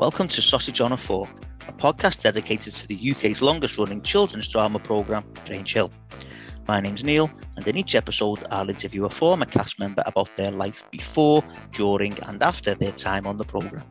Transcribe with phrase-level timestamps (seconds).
[0.00, 1.28] Welcome to Sausage on a Fork,
[1.68, 5.92] a podcast dedicated to the UK's longest running children's drama programme, Grange Hill.
[6.66, 10.52] My name's Neil, and in each episode, I'll interview a former cast member about their
[10.52, 13.84] life before, during, and after their time on the programme.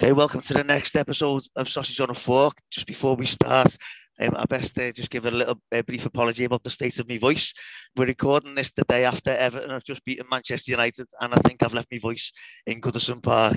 [0.00, 2.56] Okay, welcome to the next episode of Sausage on a Fork.
[2.70, 3.76] Just before we start,
[4.20, 7.08] um, I best uh, just give a little uh, brief apology about the state of
[7.08, 7.52] my voice.
[7.96, 11.62] We're recording this the day after Everton have just beaten Manchester United, and I think
[11.62, 12.32] I've left my voice
[12.66, 13.56] in Goodison Park.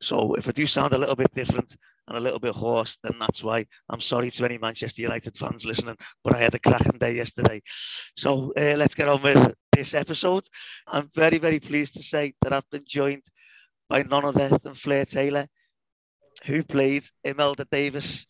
[0.00, 3.18] So if I do sound a little bit different and a little bit hoarse, then
[3.18, 3.66] that's why.
[3.90, 7.60] I'm sorry to any Manchester United fans listening, but I had a cracking day yesterday.
[8.16, 10.44] So uh, let's get on with this episode.
[10.86, 13.24] I'm very, very pleased to say that I've been joined
[13.88, 15.46] by none other than Fleur Taylor,
[16.44, 18.26] who played Imelda Davis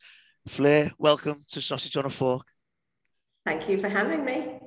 [0.49, 2.47] Fleur, welcome to Sausage on a Fork.
[3.45, 4.59] Thank you for having me.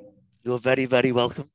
[0.44, 1.50] You're very, very welcome.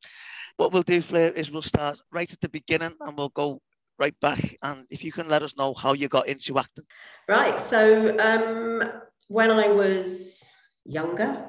[0.56, 3.60] What we'll do, Fleur, is we'll start right at the beginning and we'll go
[3.98, 4.56] right back.
[4.62, 6.84] And if you can let us know how you got into acting.
[7.28, 7.58] Right.
[7.60, 8.90] So um,
[9.28, 11.44] when I was younger,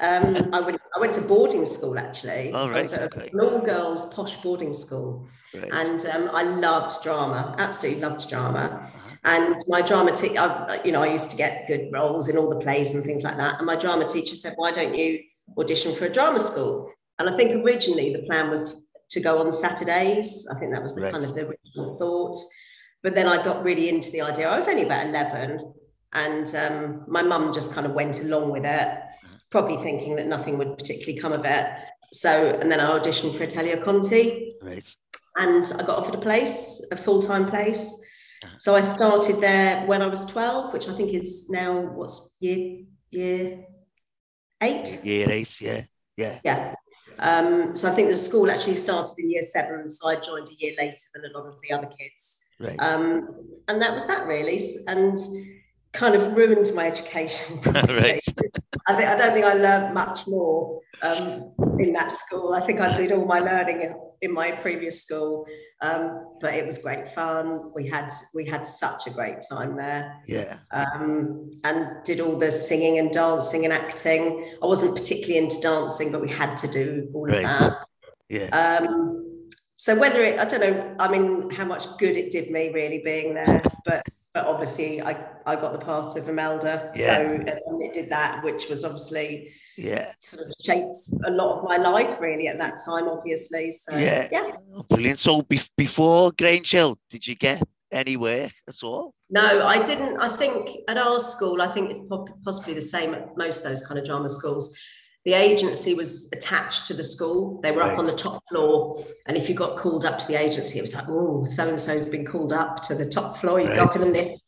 [0.00, 2.52] um, I, went, I went to boarding school actually.
[2.52, 3.30] All right, okay.
[3.32, 5.28] An all girls posh boarding school.
[5.54, 5.70] Right.
[5.72, 8.80] And um, I loved drama, absolutely loved drama.
[8.82, 9.08] Uh-huh.
[9.24, 12.60] And my drama teacher, you know, I used to get good roles in all the
[12.60, 13.58] plays and things like that.
[13.58, 15.20] And my drama teacher said, why don't you
[15.56, 16.92] audition for a drama school?
[17.18, 20.46] And I think originally the plan was to go on Saturdays.
[20.54, 21.12] I think that was the Right.
[21.12, 22.36] kind of the original thought.
[23.02, 24.48] But then I got really into the idea.
[24.48, 25.72] I was only about 11
[26.12, 28.98] and um, my mum just kind of went along with it,
[29.50, 31.66] probably thinking that nothing would particularly come of it.
[32.12, 34.94] So, and then I auditioned for Italia Conti Right.
[35.36, 38.04] and I got offered a place, a full time place.
[38.44, 38.54] Uh-huh.
[38.58, 42.84] So I started there when I was 12, which I think is now what's year
[43.10, 43.64] year
[44.62, 45.00] eight?
[45.04, 45.82] Year eight, yeah.
[46.16, 46.38] Yeah.
[46.44, 46.74] Yeah.
[47.18, 50.54] Um, so I think the school actually started in year seven, so I joined a
[50.54, 52.44] year later than a lot of the other kids.
[52.60, 52.76] Right.
[52.78, 53.28] Um,
[53.66, 55.18] and that was that really, and
[55.92, 57.60] kind of ruined my education.
[57.66, 58.22] right.
[58.88, 62.54] I, think, I don't think I learned much more um, in that school.
[62.54, 65.46] I think I did all my learning in, in my previous school,
[65.80, 67.70] um, but it was great fun.
[67.74, 70.58] We had we had such a great time there, Yeah.
[70.72, 74.56] um, and did all the singing and dancing and acting.
[74.62, 77.74] I wasn't particularly into dancing, but we had to do all of that.
[78.28, 78.48] Yeah.
[78.82, 82.70] Um, so whether it, I don't know, I mean, how much good it did me
[82.70, 84.04] really being there, but
[84.38, 85.16] but obviously I,
[85.46, 87.16] I got the part of Imelda, Yeah.
[87.16, 90.12] so and it did that, which was obviously Yeah.
[90.20, 93.72] sort of shaped a lot of my life really at that time, obviously.
[93.72, 94.28] So Yeah.
[94.30, 94.46] yeah.
[94.76, 95.18] Oh, brilliant.
[95.18, 99.12] So be- before Grange Hill, did you get any work at all?
[99.30, 100.18] No, I didn't.
[100.20, 102.00] I think at our school, I think it's
[102.44, 104.76] possibly the same at most of those kind of drama schools.
[105.28, 107.60] The agency was attached to the school.
[107.60, 108.96] They were up on the top floor.
[109.26, 111.78] And if you got called up to the agency, it was like, oh, so and
[111.78, 113.60] so's been called up to the top floor.
[113.60, 114.42] You go up in the lift.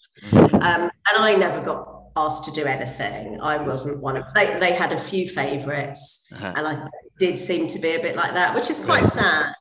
[0.55, 0.91] Um, and
[1.29, 1.87] I never got
[2.17, 3.39] asked to do anything.
[3.43, 6.27] I wasn't one of they, they had a few favourites.
[6.33, 6.55] Uh-huh.
[6.57, 6.87] And I
[7.19, 9.13] did seem to be a bit like that, which is quite Right.
[9.13, 9.53] sad.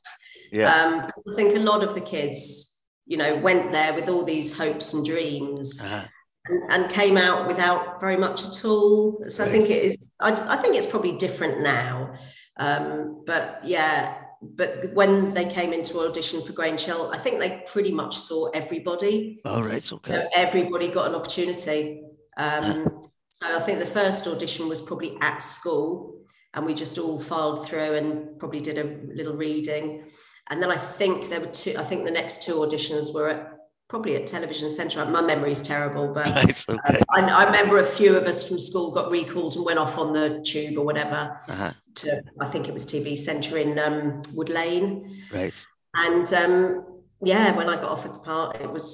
[0.50, 0.72] Yeah.
[0.74, 4.56] Um, I think a lot of the kids, you know, went there with all these
[4.56, 6.06] hopes and dreams Uh-huh.
[6.46, 9.24] And, came out without very much at all.
[9.28, 10.12] So I think it is.
[10.20, 12.14] I, I think it's probably different now.
[12.56, 17.62] Um, but yeah, but when they came into audition for Grange Hill, I think they
[17.66, 19.40] pretty much saw everybody.
[19.44, 19.82] All right.
[19.82, 20.26] So Okay.
[20.34, 22.02] everybody got an opportunity.
[22.36, 26.24] Um, so I think the first audition was probably at school,
[26.54, 30.04] and we just all filed through and probably did a little reading.
[30.50, 31.74] And then I think there were two.
[31.78, 33.59] I think the next two auditions were at
[33.90, 35.04] probably at Television Centre.
[35.04, 36.64] My memory's terrible, but Right.
[36.70, 37.00] Okay.
[37.10, 40.12] I, I remember a few of us from school got recalled and went off on
[40.12, 41.72] the tube or whatever Uh-huh.
[41.96, 42.22] to.
[42.40, 45.24] I think it was TV Centre in um, Wood Lane.
[45.32, 45.66] Right.
[45.94, 46.84] And um,
[47.22, 48.88] yeah, when I got offered the part, it was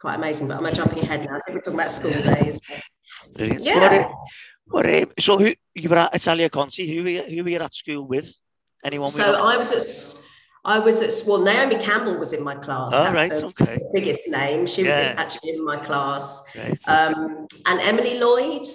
[0.00, 0.48] quite amazing.
[0.48, 1.36] But I'm a jumping ahead now.
[1.36, 2.58] I think we're talking about school days.
[3.36, 3.64] Brilliant.
[3.66, 3.80] So Yeah.
[3.82, 4.12] what, uh,
[4.64, 6.84] what, um, so who you were at Italia Conti?
[6.96, 8.32] Who were you, who were you at school with?
[8.82, 9.10] Anyone?
[9.10, 9.46] So?
[9.46, 10.22] I was at,
[10.64, 12.92] I was at, well, Naomi Campbell was in my class.
[12.94, 13.64] Oh, That's right, the, okay.
[13.76, 14.66] the biggest name.
[14.66, 15.14] She was Yeah.
[15.16, 16.44] actually in my class.
[16.56, 16.78] Right.
[16.86, 18.66] Um, and Emily Lloyd,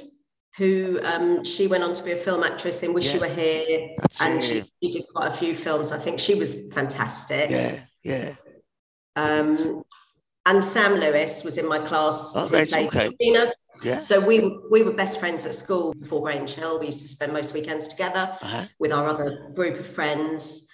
[0.58, 3.96] who um, she went on to be a film actress in Wish You Were Here.
[4.02, 5.92] That's And she, she did quite a few films.
[5.94, 7.50] I think she was fantastic.
[7.52, 7.80] yeah.
[8.04, 8.36] Yeah.
[9.16, 9.84] Um,
[10.46, 12.34] and Sam Lewis was in my class.
[12.36, 12.88] Oh, right, okay.
[12.88, 13.52] Christina.
[13.84, 14.00] Yeah.
[14.00, 16.80] So we we were best friends at school before Grange Hill.
[16.80, 18.66] We used to spend most weekends together Uh-huh.
[18.80, 20.67] with our other group of friends.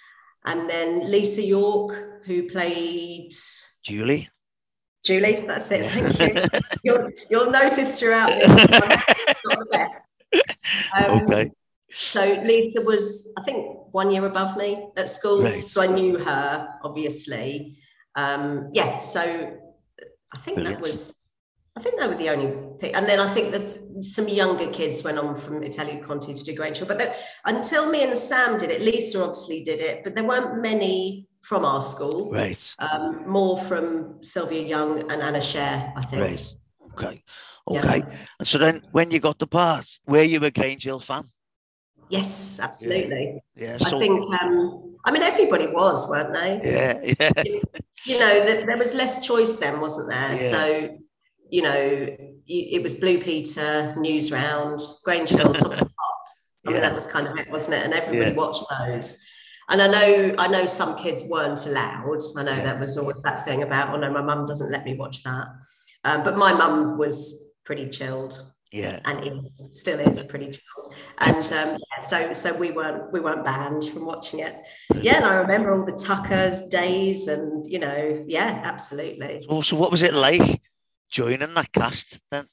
[0.44, 3.32] And then Lisa York, who played
[3.82, 4.28] Julie.
[5.04, 5.44] Julie.
[5.46, 5.90] That's it.
[5.90, 6.60] Thank you.
[6.82, 10.08] You'll, you'll notice throughout this, not the best.
[10.96, 11.50] Um, okay.
[11.90, 15.66] so Lisa was, I think, one year above me at school, right.
[15.66, 17.78] so I knew her obviously.
[18.16, 20.80] Um, yeah, so I think Brilliant.
[20.80, 21.16] that was
[21.76, 22.96] I think they were the only pick.
[22.96, 26.54] And then I think that some younger kids went on from Italia Conti to do
[26.54, 26.86] Grange Hill.
[26.86, 30.62] But there, until me and Sam did it, Lisa obviously did it, but there weren't
[30.62, 32.30] many from our school.
[32.30, 32.74] Right.
[32.78, 36.22] Um, more from Sylvia Young and Anna Scher, I think.
[36.22, 36.54] Right.
[36.92, 37.22] Okay.
[37.66, 37.98] Okay.
[37.98, 38.16] Yeah.
[38.38, 41.24] And so then when you got the part, were you a Grange Hill fan?
[42.08, 43.42] Yes, absolutely.
[43.56, 43.72] Yeah.
[43.72, 46.60] yeah so, I think, um, I mean, everybody was, weren't they?
[46.62, 47.34] Yeah.
[48.06, 48.16] Yeah.
[48.16, 50.28] You know, the, there was less choice then, wasn't there?
[50.28, 50.34] Yeah.
[50.34, 50.98] So
[51.50, 56.50] you know, it was Blue Peter, Newsround, Grange Hill, Top of the Pops.
[56.66, 57.84] I mean, that was kind of it, wasn't it?
[57.84, 58.36] And everybody yeah.
[58.36, 59.24] watched those.
[59.68, 62.20] And I know, I know some kids weren't allowed.
[62.36, 62.64] I know yeah.
[62.64, 65.46] there was always that thing about, oh no, my mum doesn't let me watch that.
[66.04, 68.40] Um, but my mum was pretty chilled.
[68.70, 69.00] Yeah.
[69.04, 70.94] And is, still is pretty chilled.
[71.18, 74.56] And um, yeah, so so we weren't we weren't banned from watching it.
[75.00, 79.46] Yeah, and I remember all the Tuckers days and you know, yeah, absolutely.
[79.48, 80.60] So, so what was it like
[81.10, 82.44] joining that cast then?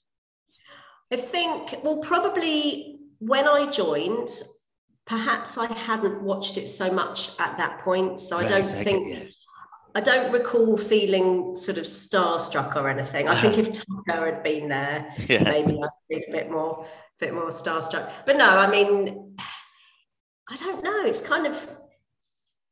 [1.11, 4.29] I think, well, probably when I joined,
[5.05, 8.19] perhaps I hadn't watched it so much at that point.
[8.19, 9.23] So I don't I think, yeah.
[9.93, 13.27] I don't recall feeling sort of starstruck or anything.
[13.27, 15.43] I think if Tucker had been there, yeah.
[15.43, 18.09] maybe I'd be a bit more, a bit more starstruck.
[18.25, 19.35] But no, I mean,
[20.49, 21.05] I don't know.
[21.05, 21.71] It's kind of,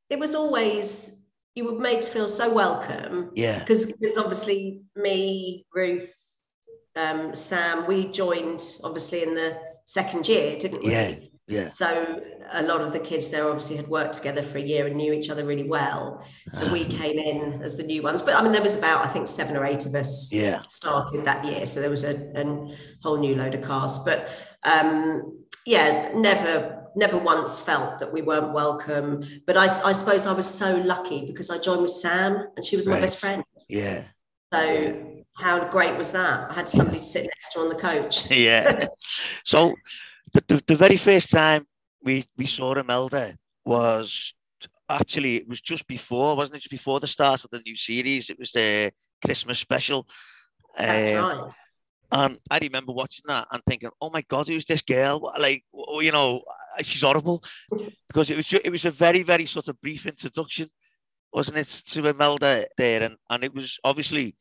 [0.09, 1.18] it was always
[1.55, 3.31] you were made to feel so welcome.
[3.35, 3.59] Yeah.
[3.59, 6.13] Because obviously me, Ruth,
[6.95, 10.91] um, Sam, we joined obviously in the second year, didn't we?
[10.91, 11.15] Yeah.
[11.49, 11.71] Yeah.
[11.71, 14.95] So a lot of the kids there obviously had worked together for a year and
[14.95, 16.23] knew each other really well.
[16.51, 18.21] So we came in as the new ones.
[18.21, 20.61] But I mean, there was about, I think, seven or eight of us yeah.
[20.67, 21.65] started that year.
[21.65, 24.05] So there was a, a whole new load of cast.
[24.05, 24.29] But
[24.63, 29.23] um, yeah, never never once felt that we weren't welcome.
[29.47, 32.75] But I, I suppose I was so lucky because I joined with Sam and she
[32.75, 33.01] was my right.
[33.01, 33.43] best friend.
[33.67, 34.03] Yeah.
[34.53, 34.93] So yeah.
[35.37, 36.51] how great was that?
[36.51, 38.29] I had somebody to sit next to on the coach.
[38.31, 38.87] yeah.
[39.43, 39.73] So
[40.33, 41.65] the, the, the, very first time
[42.03, 43.35] we, we saw Imelda
[43.65, 44.33] was
[44.89, 46.59] actually, it was just before, wasn't it?
[46.59, 48.29] Just before the start of the new series.
[48.29, 48.91] It was the
[49.25, 50.07] Christmas special.
[50.77, 51.53] That's um, right.
[52.11, 55.31] And I remember watching that and thinking, "Oh my God, who's this girl?
[55.39, 56.43] Like, you know,
[56.77, 57.43] uh, she's horrible,"
[58.07, 60.69] because it was it was a very very sort of brief introduction,
[61.31, 64.35] wasn't it, to Imelda there, and and it was obviously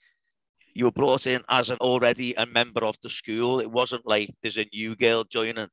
[0.75, 3.61] you were brought in as an already a member of the school.
[3.61, 5.69] It wasn't like there's a new girl joining,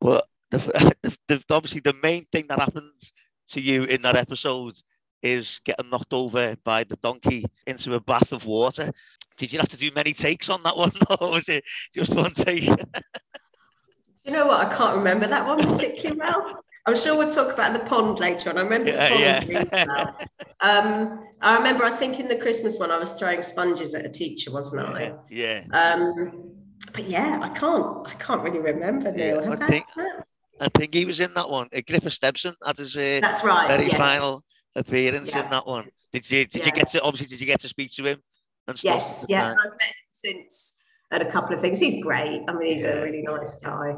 [0.00, 0.58] but the,
[1.02, 3.12] the, the obviously the main thing that happens
[3.50, 4.74] to you in that episode
[5.22, 8.90] is getting knocked over by the donkey into a bath of water.
[9.36, 11.64] Did you have to do many takes on that one, or was it
[11.94, 12.64] just one take?
[14.24, 14.66] you know what?
[14.66, 16.62] I can't remember that one particularly well.
[16.86, 18.58] I'm sure we'll talk about the pond later on.
[18.58, 19.84] I remember the pond yeah.
[19.86, 20.18] well.
[20.62, 24.08] Um, I remember, I think in the Christmas one, I was throwing sponges at a
[24.08, 25.14] teacher, wasn't I?
[25.28, 25.64] Yeah.
[25.72, 26.52] Um,
[26.92, 28.06] but yeah, I can't.
[28.06, 29.12] I can't really remember.
[29.12, 29.42] Neil.
[29.42, 29.86] Yeah, I think.
[30.60, 31.68] I think he was in that one.
[31.74, 33.96] Uh, Gripper Stebson had his uh, That's right, very yes.
[33.96, 34.44] final
[34.76, 35.44] appearance yeah.
[35.44, 35.88] in that one.
[36.12, 36.66] Did you did yeah.
[36.66, 38.22] you get to obviously did you get to speak to him
[38.68, 38.94] and stuff?
[38.94, 39.50] Yes, yeah.
[39.50, 40.78] I've met him since
[41.10, 41.80] at a couple of things.
[41.80, 42.42] He's great.
[42.48, 42.90] I mean, he's yeah.
[42.90, 43.94] a really nice guy.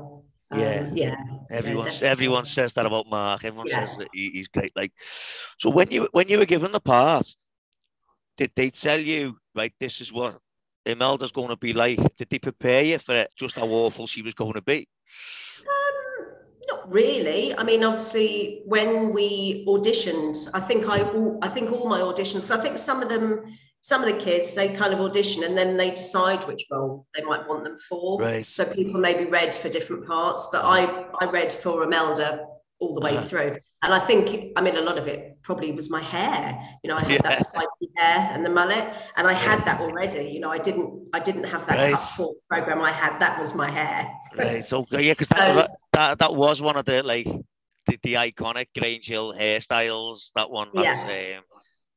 [0.50, 1.14] Um, yeah, yeah.
[1.50, 3.44] Everyone yeah, everyone says that about Mark.
[3.44, 4.72] Everyone says that he, he's great.
[4.76, 4.92] Like,
[5.58, 7.26] so when you when you were given the part,
[8.36, 10.38] did they tell you like this is what
[10.84, 11.98] Imelda's going to be like?
[12.16, 14.88] Did they prepare you for it, just how awful she was going to be?
[16.72, 17.54] Not really.
[17.54, 22.40] I mean, obviously, when we auditioned, I think I all, I think all my auditions.
[22.40, 23.44] So I think some of them,
[23.82, 27.22] some of the kids, they kind of audition and then they decide which role they
[27.24, 28.18] might want them for.
[28.18, 28.46] Right.
[28.46, 32.46] So people maybe read for different parts, but I I read for Imelda
[32.80, 33.26] all the way uh-huh.
[33.26, 33.56] through.
[33.82, 36.58] And I think, I mean, a lot of it probably was my hair.
[36.82, 37.18] You know, I had yeah.
[37.22, 38.86] that spiky hair and the mullet,
[39.16, 40.30] and I had that already.
[40.30, 41.92] You know, I didn't, I didn't have that right.
[41.92, 42.80] cut short program.
[42.80, 44.10] I had that was my hair.
[44.38, 44.72] Right.
[44.72, 45.02] Okay.
[45.02, 47.26] Yeah, because that, that, that was one of the like
[47.86, 50.32] the, the iconic Grange Hill hairstyles.
[50.34, 51.38] That one that's yeah.
[51.38, 51.44] um,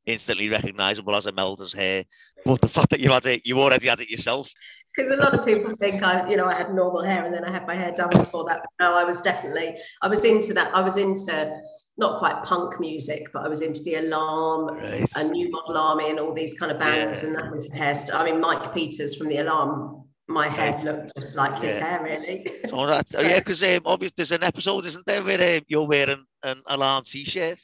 [0.06, 2.06] instantly recognisable as Imelda's hair.
[2.44, 4.52] But the fact that you had it, you already had it yourself
[4.96, 7.44] because a lot of people think I, you know, I had normal hair and then
[7.44, 8.62] I had my hair done before that.
[8.62, 10.74] But no, I was definitely, I was into that.
[10.74, 11.60] I was into
[11.98, 15.06] not quite punk music, but I was into the Alarm, right.
[15.18, 17.24] a New Model Army, and all these kind of bands.
[17.24, 17.30] Yeah.
[17.30, 18.16] And that was the hairstyle.
[18.16, 20.05] I mean, Mike Peters from the Alarm.
[20.28, 21.98] My head looked just like his yeah.
[21.98, 22.48] hair, really.
[22.72, 25.88] Oh, that, so, yeah, because um, obviously there's an episode, isn't there, where um, you're
[25.88, 27.60] wearing an Alarm t-shirt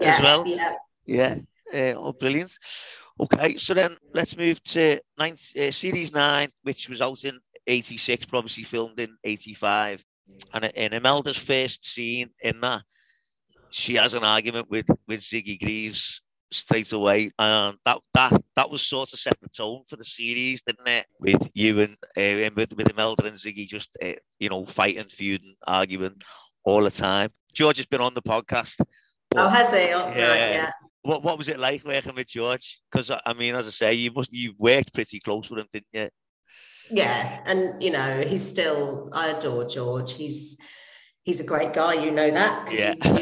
[0.00, 0.46] yeah, as well.
[0.46, 0.74] Yeah.
[1.04, 1.36] Yeah.
[1.72, 2.52] Uh, oh, brilliant.
[3.18, 8.26] Okay, so then let's move to nine, uh, Series 9, which was out in 86,
[8.26, 10.04] probably filmed in 85.
[10.52, 12.82] And in Imelda's first scene in that,
[13.70, 16.22] she has an argument with with Ziggy Greaves
[16.52, 20.62] straight away, and that that that was sort of set the tone for the series,
[20.62, 21.06] didn't it?
[21.20, 25.54] With you and uh, with with Imelda and Ziggy just uh, you know fighting, feuding,
[25.66, 26.20] arguing
[26.64, 27.30] all the time.
[27.52, 28.80] George has been on the podcast.
[29.36, 29.92] oh, has he?
[29.92, 30.28] Oh, yeah.
[30.28, 30.70] Right, yeah.
[31.02, 32.80] What what was it like working with George?
[32.90, 35.86] Because I mean, as I say, you must you worked pretty close with him, didn't
[35.92, 36.08] you?
[36.90, 39.10] Yeah, and you know, he's still.
[39.12, 40.14] I adore George.
[40.14, 40.58] He's
[41.24, 41.94] he's a great guy.
[41.94, 42.72] You know that.
[42.72, 42.94] Yeah.
[43.04, 43.18] You,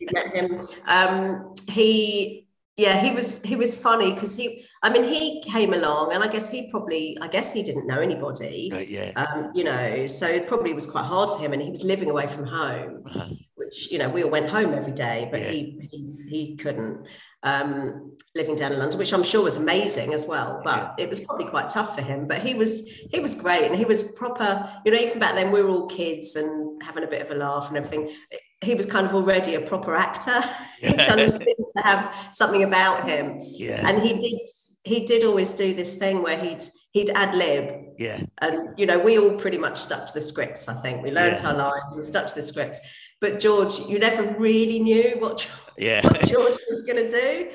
[0.00, 0.68] you met him.
[0.86, 2.45] Um, he
[2.76, 6.28] yeah he was he was funny because he i mean he came along and i
[6.28, 10.26] guess he probably i guess he didn't know anybody right, yeah um, you know so
[10.26, 13.28] it probably was quite hard for him and he was living away from home uh-huh.
[13.54, 15.50] which you know we all went home every day but yeah.
[15.50, 17.06] he, he he couldn't
[17.42, 21.04] um, living down in london which i'm sure was amazing as well but yeah.
[21.04, 23.84] it was probably quite tough for him but he was he was great and he
[23.84, 27.22] was proper you know even back then we were all kids and having a bit
[27.22, 28.14] of a laugh and everything
[28.62, 30.40] he was kind of already a proper actor.
[30.80, 33.38] he kind of seemed to have something about him.
[33.40, 33.86] Yeah.
[33.86, 34.40] And he did
[34.84, 37.94] he did always do this thing where he'd he'd ad lib.
[37.98, 38.20] Yeah.
[38.38, 41.02] And you know, we all pretty much stuck to the scripts, I think.
[41.02, 41.50] We learned yeah.
[41.50, 42.80] our lines and stuck to the scripts.
[43.20, 46.02] But George, you never really knew what, yeah.
[46.02, 47.50] what George was gonna do.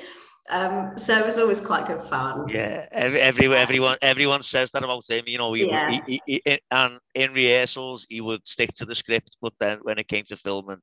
[0.50, 2.48] Um, so it was always quite good fun.
[2.48, 5.24] Yeah, every, every, everyone everyone says that about him.
[5.26, 6.00] You know, he, yeah.
[6.06, 9.98] he, he, he, and in rehearsals he would stick to the script, but then when
[9.98, 10.80] it came to filming,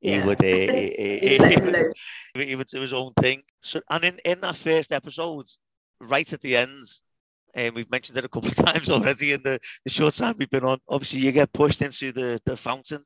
[0.00, 0.24] he yeah.
[0.24, 1.92] would uh, he, would,
[2.34, 3.42] he would do his own thing.
[3.62, 5.46] So, and in, in that first episode,
[6.00, 6.86] right at the end,
[7.54, 10.34] and um, we've mentioned it a couple of times already in the, the short time
[10.38, 10.78] we've been on.
[10.88, 13.04] Obviously, you get pushed into the, the fountain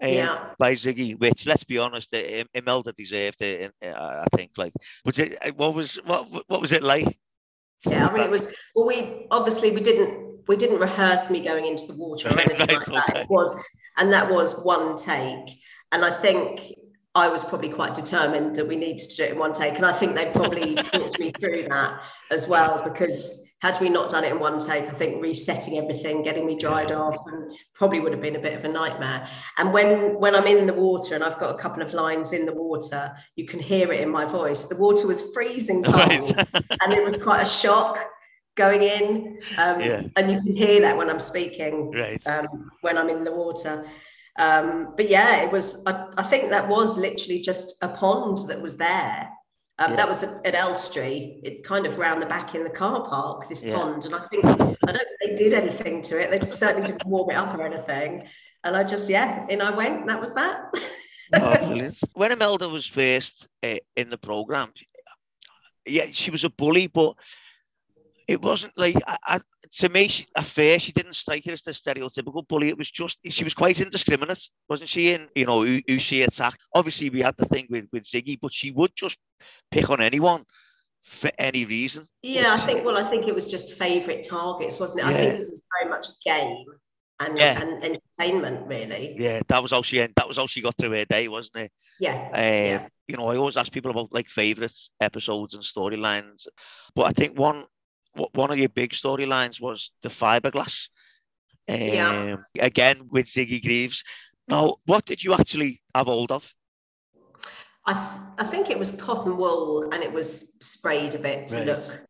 [0.00, 0.50] um, yeah.
[0.58, 2.14] by Ziggy, which let's be honest,
[2.54, 3.72] Imelda deserved it.
[3.82, 4.52] Uh, I think.
[4.56, 4.72] Like,
[5.04, 7.18] but it, what was what what was it like?
[7.86, 8.54] Yeah, I mean, it was.
[8.74, 12.66] Well, we obviously we didn't we didn't rehearse me going into the water or anything
[12.66, 13.12] right, like okay.
[13.14, 13.22] that.
[13.22, 13.56] It was,
[13.98, 15.60] and that was one take.
[15.92, 16.60] And I think
[17.14, 19.74] I was probably quite determined that we needed to do it in one take.
[19.76, 24.10] And I think they probably talked me through that as well, because had we not
[24.10, 28.00] done it in one take, I think resetting everything, getting me dried off, and probably
[28.00, 29.28] would have been a bit of a nightmare.
[29.58, 32.46] And when when I'm in the water and I've got a couple of lines in
[32.46, 34.66] the water, you can hear it in my voice.
[34.66, 36.64] The water was freezing cold, right.
[36.80, 37.98] and it was quite a shock
[38.56, 39.38] going in.
[39.58, 40.02] Um, yeah.
[40.16, 42.24] And you can hear that when I'm speaking, right.
[42.26, 43.86] um, when I'm in the water.
[44.38, 48.60] Um, but yeah, it was, I, I, think that was literally just a pond that
[48.60, 49.28] was there.
[49.80, 49.96] Um, yeah.
[49.96, 53.64] That was at Elstree, it kind of round the back in the car park, this
[53.64, 53.76] yeah.
[53.76, 54.04] pond.
[54.04, 56.30] And I think, I don't think they did anything to it.
[56.30, 58.28] They certainly didn't warm it up or anything.
[58.62, 60.06] And I just, yeah, in I went.
[60.06, 60.70] That was that.
[61.34, 64.70] oh, when Imelda was first uh, in the program,
[65.86, 67.14] yeah, she was a bully, but
[68.28, 69.40] it wasn't like I, I,
[69.72, 72.90] to me she, at first she didn't strike her as the stereotypical bully it was
[72.90, 77.10] just she was quite indiscriminate wasn't she in you know who, who she attacked obviously
[77.10, 79.18] we had the thing with, with Ziggy but she would just
[79.70, 80.44] pick on anyone
[81.04, 85.06] for any reason yeah I think well I think it was just favorite targets wasn't
[85.06, 85.10] it yeah.
[85.10, 86.64] I think it was very much game
[87.20, 87.60] and, yeah.
[87.60, 91.04] and entertainment really yeah that was all she that was all she got through her
[91.04, 92.88] day wasn't it yeah, um, yeah.
[93.08, 96.46] you know I always ask people about like favorites episodes and storylines
[96.94, 97.64] but I think one
[98.32, 100.88] one of your big storylines was the fiberglass.
[101.68, 102.36] Um, yeah.
[102.58, 104.02] Again with Ziggy Greaves.
[104.48, 106.52] Now, what did you actually have hold of?
[107.86, 111.56] I, th- I think it was cotton wool and it was sprayed a bit to
[111.56, 111.66] right.
[111.66, 112.06] look.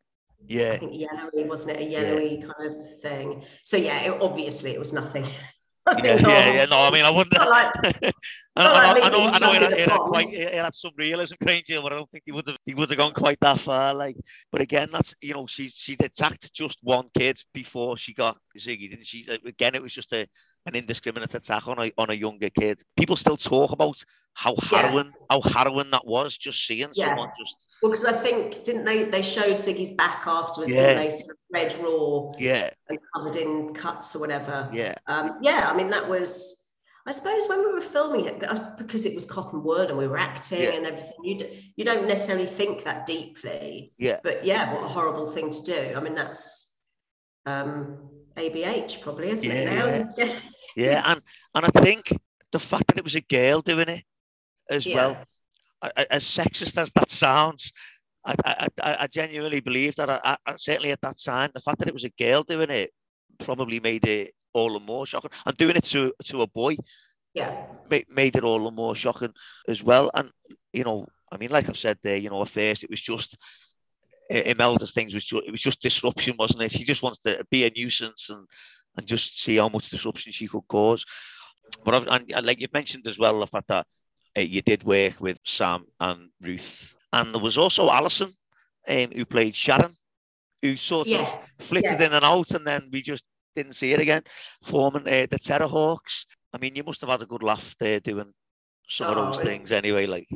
[0.46, 0.72] Yeah.
[0.72, 1.86] I think yellowy, wasn't it?
[1.86, 2.46] A yellowy yeah.
[2.46, 3.44] kind of thing.
[3.64, 5.26] So yeah, it, obviously it was nothing.
[5.98, 6.64] yeah, yeah, yeah.
[6.66, 7.34] No, I mean, I wouldn't.
[8.56, 10.90] Like, I, know, I, know, I know, I know, it, had quite, it had some
[10.98, 13.60] realism you, but I don't think he would have, he would have gone quite that
[13.60, 13.94] far.
[13.94, 14.16] Like,
[14.50, 18.90] but again, that's you know, she she attacked just one kid before she got Ziggy,
[18.90, 19.26] didn't she?
[19.46, 20.26] Again, it was just a
[20.66, 22.82] an indiscriminate attack on a on a younger kid.
[22.96, 24.02] People still talk about
[24.34, 25.26] how harrowing yeah.
[25.30, 27.06] how harrowing that was, just seeing yeah.
[27.06, 27.56] someone just.
[27.82, 30.94] Well, because I think didn't they they showed Ziggy's back afterwards, yeah.
[30.94, 31.10] didn't they?
[31.10, 34.68] Sort of red raw, yeah, and covered in cuts or whatever.
[34.72, 35.68] Yeah, um, yeah.
[35.70, 36.56] I mean, that was.
[37.06, 38.40] I suppose when we were filming it,
[38.76, 40.74] because it was cotton wool and we were acting yeah.
[40.74, 43.94] and everything, you you don't necessarily think that deeply.
[43.98, 44.20] Yeah.
[44.22, 45.94] But yeah, what a horrible thing to do.
[45.96, 46.76] I mean, that's
[47.46, 48.10] um,
[48.40, 50.14] ABH probably, isn't yeah, it now?
[50.16, 50.40] Yeah,
[50.76, 51.02] yeah.
[51.06, 51.20] and
[51.54, 52.12] and I think
[52.52, 54.04] the fact that it was a girl doing it
[54.70, 54.94] as yeah.
[54.96, 55.16] well,
[56.10, 57.72] as sexist as that sounds,
[58.24, 58.68] I, I,
[59.00, 62.04] I genuinely believe that I, I, certainly at that time, the fact that it was
[62.04, 62.92] a girl doing it
[63.38, 65.30] probably made it all the more shocking.
[65.46, 66.76] And doing it to to a boy,
[67.34, 69.32] yeah, made, made it all the more shocking
[69.68, 70.10] as well.
[70.14, 70.30] And
[70.72, 73.36] you know, I mean, like I've said there, you know, at first it was just
[74.30, 76.72] Imelda's things was just, it was just disruption, wasn't it?
[76.72, 78.46] She just wants to be a nuisance and
[78.96, 81.04] and just see how much disruption she could cause.
[81.84, 83.86] but and, and like you mentioned as well, the fact that
[84.36, 88.30] uh, you did work with Sam and Ruth, and there was also Alison,
[88.88, 89.92] um, who played Sharon,
[90.62, 92.08] who sort Yes, of flitted yes.
[92.08, 93.24] in and out, and then we just
[93.56, 94.22] didn't see it again.
[94.64, 96.24] Forming uh, the Terrorhawks.
[96.52, 98.32] I mean, you must have had a good laugh there doing
[98.88, 100.06] some of Oh, those things anyway.
[100.06, 100.26] Like,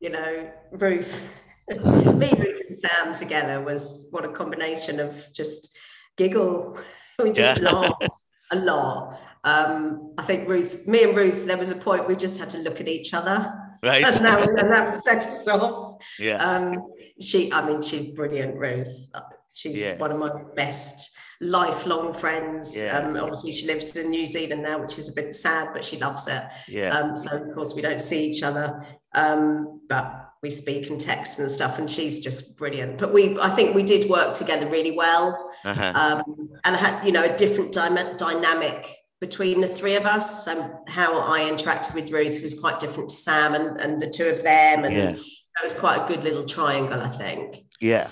[0.00, 1.32] you know, Ruth,
[2.18, 5.76] me, and Sam together was what a combination of just
[6.16, 6.78] giggle.
[7.22, 7.70] we just Yeah.
[7.70, 8.04] laughed
[8.50, 9.18] a lot.
[9.44, 12.58] Um, I think Ruth, me and Ruth, there was a point we just had to
[12.58, 13.52] look at each other,
[13.82, 14.04] right?
[14.04, 16.00] and that, and that set us off.
[16.18, 16.76] yeah, Um,
[17.20, 19.10] she, I mean, she's brilliant, Ruth.
[19.52, 19.96] She's Yeah.
[19.98, 22.76] one of my best lifelong friends.
[22.76, 22.98] Yeah.
[22.98, 25.98] Um, obviously, she lives in New Zealand now, which is a bit sad, but she
[25.98, 26.44] loves it.
[26.68, 31.00] yeah, Um, so of course we don't see each other, um, but we speak and
[31.00, 31.78] text and stuff.
[31.78, 32.98] And she's just brilliant.
[32.98, 35.92] But we, I think we did work together really well, uh-huh.
[35.94, 38.88] um, and had you know a different dyma- dynamic
[39.20, 40.44] between the three of us.
[40.44, 44.26] So how I interacted with Ruth was quite different to Sam and, and the two
[44.28, 45.12] of them, and Yeah.
[45.12, 47.58] that was quite a good little triangle, I think.
[47.80, 48.08] yeah,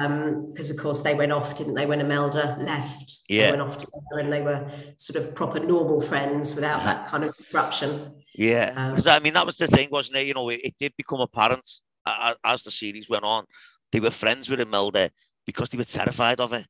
[0.00, 1.84] Um, Because of course they went off, didn't they?
[1.84, 3.44] When Imelda left, Yeah.
[3.46, 6.94] they went off together, and they were sort of proper normal friends without Uh-huh.
[6.94, 8.23] that kind of disruption.
[8.34, 8.72] Yeah.
[8.76, 10.26] Um, I mean, that was the thing, wasn't it?
[10.26, 11.68] You know, it, it did become apparent
[12.06, 13.44] uh, as the series went on.
[13.92, 15.10] They were friends with Imelda
[15.46, 16.64] because they were terrified of her.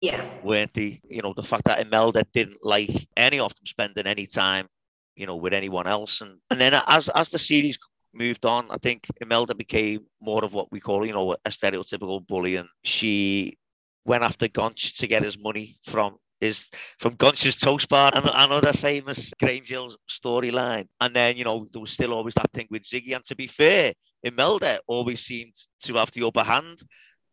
[0.00, 0.22] Yeah.
[0.40, 1.00] weren't they?
[1.08, 4.68] You know, the fact that Imelda didn't like any of them spending any time,
[5.16, 6.20] you know, with anyone else.
[6.20, 7.78] And and then as as the series
[8.14, 12.26] moved on, I think Imelda became more of what we call, you know, a stereotypical
[12.26, 12.56] bully.
[12.56, 13.58] And she
[14.04, 16.68] went after Gonch to get his money from his
[16.98, 20.86] from Gonch's toast bar and another famous Grange Hill storyline.
[21.00, 23.14] And then, you know, there was still always that thing with Ziggy.
[23.14, 23.92] And to be fair,
[24.22, 25.54] Imelda always seemed
[25.84, 26.80] to have the upper hand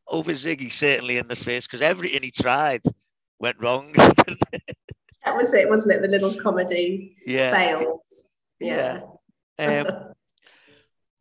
[0.07, 2.81] over Ziggy, certainly in the first, because everything he tried
[3.39, 3.93] went wrong.
[5.25, 6.01] That was it, wasn't it?
[6.03, 7.51] The little comedy yeah.
[7.51, 8.29] fails.
[8.59, 9.01] Yeah.
[9.57, 9.87] Um,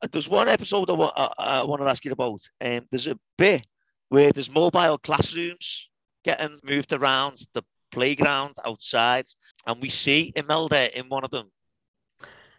[0.12, 2.40] there's one episode I, wa- I, I want to ask you about.
[2.60, 3.66] Um, there's a bit
[4.10, 5.88] where there's mobile classrooms
[6.22, 7.62] getting moved around the
[7.94, 9.26] playground outside,
[9.66, 11.50] and we see Imelda in one of them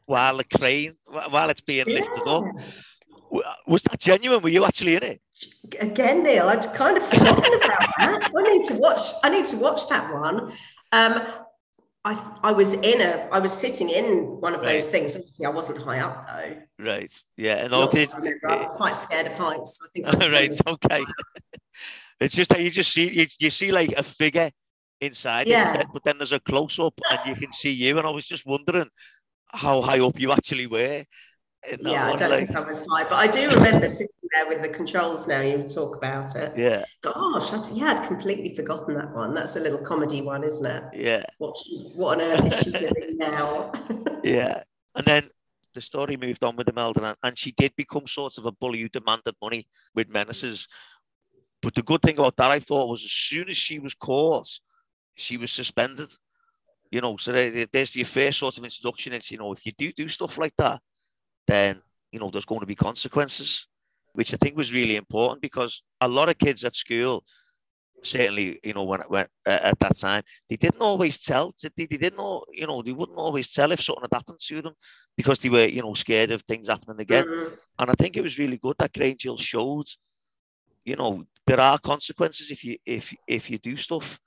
[0.06, 0.94] while the crane,
[1.30, 2.44] while it's being lifted up.
[3.68, 4.42] Was that genuine?
[4.42, 5.22] Were you actually in it?
[5.82, 8.32] Again, Neil, I'd kind of forgotten about that.
[8.38, 9.02] I need to watch.
[9.24, 10.54] I need to watch that one.
[10.92, 11.14] Um,
[12.06, 13.28] I I was in a.
[13.32, 15.16] I was sitting in one of those things.
[15.16, 16.86] Obviously, I wasn't high up though.
[16.86, 17.14] Right.
[17.36, 17.56] Yeah.
[17.56, 18.08] And Not okay.
[18.14, 18.50] I remember.
[18.50, 19.80] I'm quite scared of heights.
[19.80, 20.32] So I think.
[20.36, 20.54] Right.
[20.68, 21.04] Okay.
[22.22, 24.52] it's just that you just see you, you see like a figure
[25.02, 25.84] inside Yeah.
[25.94, 27.98] but then there's a close up and you can see you.
[27.98, 28.88] And I was just wondering
[29.52, 31.04] how high up you actually were.
[31.82, 34.48] Yeah, I one, don't like- think I was high, but I do remember sitting there
[34.48, 35.28] with the controls.
[35.28, 36.54] Now you talk about it.
[36.56, 39.34] yeah, Gosh, I, yeah, I'd completely forgotten that one.
[39.34, 40.84] That's a little comedy one, isn't it?
[40.94, 41.56] yeah, What,
[41.96, 43.72] what on earth is she doing now?
[44.24, 44.62] yeah.
[44.96, 45.30] And then
[45.74, 48.90] the story moved on with Imelda, and she did become sort of a bully who
[48.90, 50.68] demanded money with menaces.
[51.64, 54.60] But the good thing about that, I thought, was as soon as she was caught,
[55.16, 56.10] she was suspended.
[56.92, 59.14] You know, so there's your first sort of introduction.
[59.14, 60.80] It's, you know, if you do do stuff like that,
[61.48, 63.68] then, you know, there's going to be consequences,
[64.14, 67.24] which I think was really important because a lot of kids at school,
[68.04, 71.54] certainly, you know, when, when uh, at that time, they didn't always tell.
[71.62, 71.86] They?
[71.86, 74.76] They didn't know, you know, they wouldn't always tell if something had happened to them
[75.18, 77.26] because they were, you know, scared of things happening again.
[77.26, 79.88] Mm, And I think it was really good that Grange Hill showed,
[80.86, 84.20] you know, there are consequences if you if if you do stuff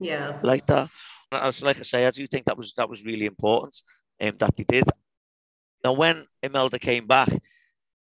[0.00, 0.38] yeah.
[0.42, 0.88] like that.
[1.32, 3.80] As like I say, I do think that was that was really important,
[4.20, 4.84] um, that they did.
[5.84, 7.28] Now, when Imelda came back,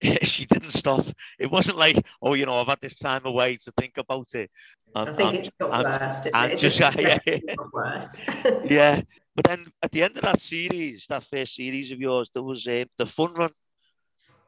[0.24, 1.06] she didn't stop.
[1.40, 4.52] It wasn't like, oh, you know, I've had this time away to think about it.
[4.96, 6.20] I I'm- think I'm- it got I'm- worse.
[6.22, 6.54] Didn't I'm it?
[6.54, 7.56] It just- just yeah, yeah.
[7.56, 8.22] got worse.
[8.66, 9.02] yeah.
[9.36, 12.66] But then at the end of that series, that first series of yours, there was
[12.68, 13.52] uh, the fun run.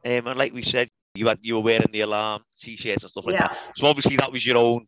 [0.06, 3.26] Um, and like we said, you had you were wearing the alarm t-shirts and stuff
[3.26, 3.48] like yeah.
[3.48, 3.58] that.
[3.76, 4.86] So obviously that was your own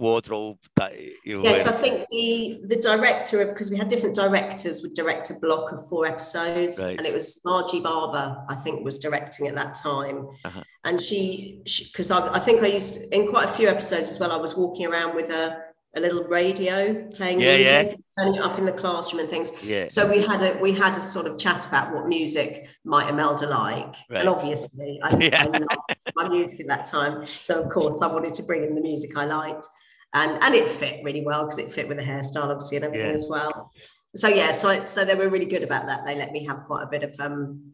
[0.00, 0.92] wardrobe that
[1.24, 5.30] you Yes, I think the the director of because we had different directors would direct
[5.30, 6.96] a block of four episodes, Right.
[6.98, 10.26] and it was Margie Barber, I think, was directing at that time.
[10.44, 10.62] Uh-huh.
[10.84, 14.18] And she, because I, I think I used to, in quite a few episodes as
[14.18, 14.32] well.
[14.32, 15.62] I was walking around with a,
[15.96, 17.82] a little radio playing Yeah, yeah.
[17.82, 19.52] music, turning it up in the classroom and things.
[19.62, 19.88] Yeah.
[19.90, 23.46] So we had a we had a sort of chat about what music might Imelda
[23.48, 24.20] like, Right.
[24.20, 25.42] and obviously I, Yeah.
[25.42, 25.66] I loved
[26.14, 27.26] my music at that time.
[27.26, 29.66] So of course I wanted to bring in the music I liked,
[30.14, 33.08] and and it fit really well because it fit with the hairstyle obviously and everything
[33.08, 33.14] Yeah.
[33.14, 33.70] as well.
[34.16, 36.04] So yeah, so I, so they were really good about that.
[36.04, 37.72] They let me have quite a bit of um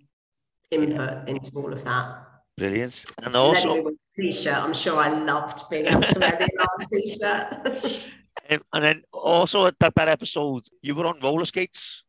[0.71, 2.23] input into all of that.
[2.59, 3.05] Brilliant.
[3.19, 4.57] And And also, t-shirt.
[4.57, 8.03] I'm sure I loved being able to wear the alarm t-shirt.
[8.51, 12.03] um, and then also at that, that episode, you were on roller skates.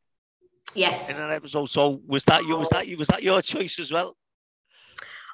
[0.76, 1.10] Yes.
[1.12, 1.70] in that episode.
[1.70, 2.56] So was that you?
[2.58, 2.98] Was that you?
[2.98, 4.16] Was that your choice as well?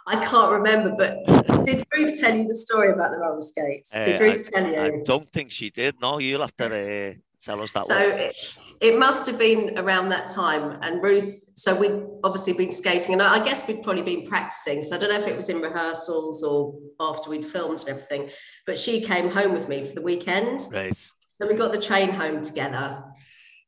[0.06, 3.92] I can't remember, but did Ruth tell you the story about the roller skates?
[3.92, 4.80] Did Uh, Ruth tell you?
[4.80, 6.00] I don't think she did.
[6.02, 8.20] No, you'll have to uh, tell us that So one.
[8.20, 10.78] it, it must have been around that time.
[10.82, 14.82] And Ruth, so we'd obviously been skating, and I I guess we'd probably been practicing.
[14.82, 18.30] So I don't know if it was in rehearsals or after we'd filmed and everything.
[18.66, 20.98] But she came home with me for the weekend, Right.
[21.40, 23.04] and we got the train home together.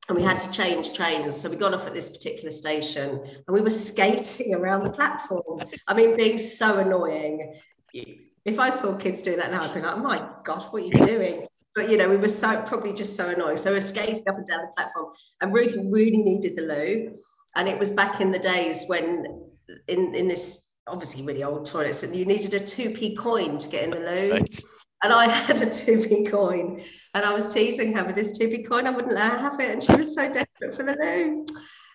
[0.07, 1.35] And we had to change trains.
[1.35, 3.09] So we got off at this particular station
[3.47, 5.61] and we were skating around the platform.
[5.87, 7.59] I mean, being so annoying.
[7.93, 10.85] If I saw kids do that now, I'd be like, oh my God, what are
[10.85, 11.47] you doing?
[11.75, 13.57] But you know, we were so probably just so annoying.
[13.57, 17.13] So we were skating up and down the platform, and Ruth really needed the loo.
[17.57, 19.43] And it was back in the days when
[19.87, 23.83] in, in this obviously really old toilets, and you needed a 2p coin to get
[23.83, 24.31] in the loo.
[24.31, 24.63] Right.
[25.05, 26.81] And I had a 2p coin,
[27.13, 28.87] and I was teasing her with this 2p coin.
[28.87, 31.45] I wouldn't let her have it, and she was so desperate for the loo.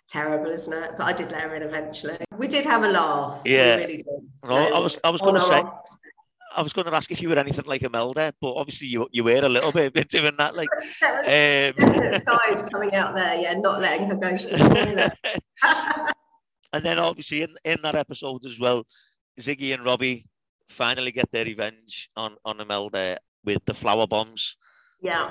[0.09, 0.93] Terrible, isn't it?
[0.97, 2.17] But I did let her in eventually.
[2.39, 3.43] We did have a laugh.
[3.45, 3.77] We Yeah.
[3.79, 4.07] really did.
[4.45, 5.63] No, I was I was going to say.
[6.57, 9.25] I was going to ask if you were anything like Imelda, but obviously you you
[9.25, 10.55] were a little bit doing that.
[10.55, 10.69] Like,
[11.01, 15.13] That was um, side coming out there, yeah, not letting her go to the toilet.
[16.73, 18.85] and then obviously in, in that episode as well,
[19.41, 20.27] Ziggy and Robbie
[20.71, 24.57] finally get their revenge on on Imelda with the flower bombs.
[25.03, 25.31] yeah.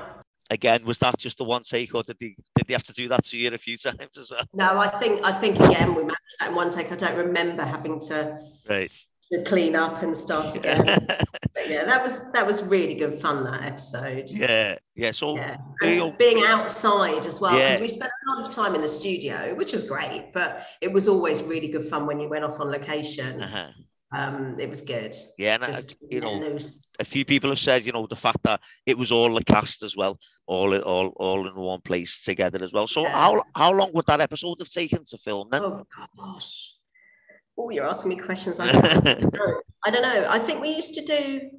[0.51, 3.07] Again, was that just the one take, or did they did they have to do
[3.09, 4.43] that to you a few times as well?
[4.53, 6.91] No, I think I think again we managed that in one take.
[6.91, 8.91] I don't remember having to, Right.
[9.31, 11.07] to clean up and start again.
[11.55, 14.25] But yeah, that was that was really good fun that episode.
[14.31, 15.11] yeah, yeah.
[15.11, 15.57] So Yeah.
[15.81, 16.17] there you And go.
[16.17, 17.81] being outside as well, because Yeah.
[17.81, 21.07] we spent a lot of time in the studio, which was great, but it was
[21.07, 23.43] always really good fun when you went off on location.
[23.43, 23.69] Uh-huh.
[24.11, 25.15] Um, it was good.
[25.37, 26.89] Yeah, and I- you know, loose.
[26.99, 29.83] a few people have said, you know, the fact that it was all the cast
[29.83, 30.17] as well,
[30.47, 32.87] all all all in one place together as well.
[32.87, 33.13] So Yeah.
[33.13, 35.61] how how long would that episode have taken to film then?
[35.63, 35.85] Oh
[36.17, 36.73] gosh.
[37.57, 38.59] Oh, you're asking me questions.
[38.59, 39.61] I don't know.
[39.85, 40.25] I don't know.
[40.29, 41.51] I think we used to do.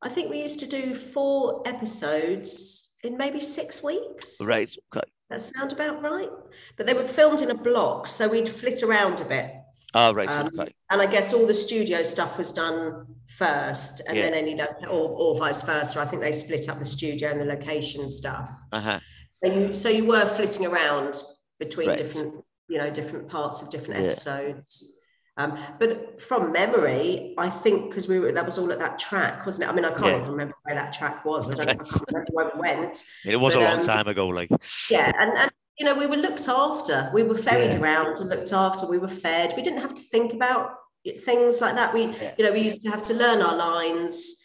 [0.00, 4.38] I think we used to do four episodes in maybe six weeks.
[4.40, 4.74] Right.
[4.94, 5.06] Okay.
[5.28, 6.30] That sound about right.
[6.76, 9.54] But they were filmed in a block, so we'd flit around a bit.
[9.94, 10.28] Oh, right.
[10.28, 10.72] Um, okay.
[10.90, 14.24] And I guess all the studio stuff was done first, and Yeah.
[14.30, 16.00] then any lo- or, or vice versa.
[16.00, 18.50] I think they split up the studio and the location stuff.
[18.72, 19.00] Uh-huh.
[19.44, 21.22] So you, so you were flitting around
[21.58, 21.98] between Right.
[21.98, 24.06] different, you know, different parts of different Yeah.
[24.08, 24.96] episodes.
[25.36, 29.46] Um, but from memory, I think because we were that was all at that track,
[29.46, 29.72] wasn't it?
[29.72, 30.28] I mean, I can't Yeah.
[30.30, 31.48] remember where that track was.
[31.50, 33.04] I don't I can't remember where we went.
[33.24, 34.50] It was But, a long um, time ago, like.
[34.90, 37.10] Yeah, and, and you know, we were looked after.
[37.14, 37.80] We were ferried Yeah.
[37.80, 38.86] around and looked after.
[38.86, 39.54] We were fed.
[39.56, 40.74] We didn't have to think about
[41.20, 41.94] things like that.
[41.94, 42.34] We, Yeah.
[42.36, 44.44] you know, we used to have to learn our lines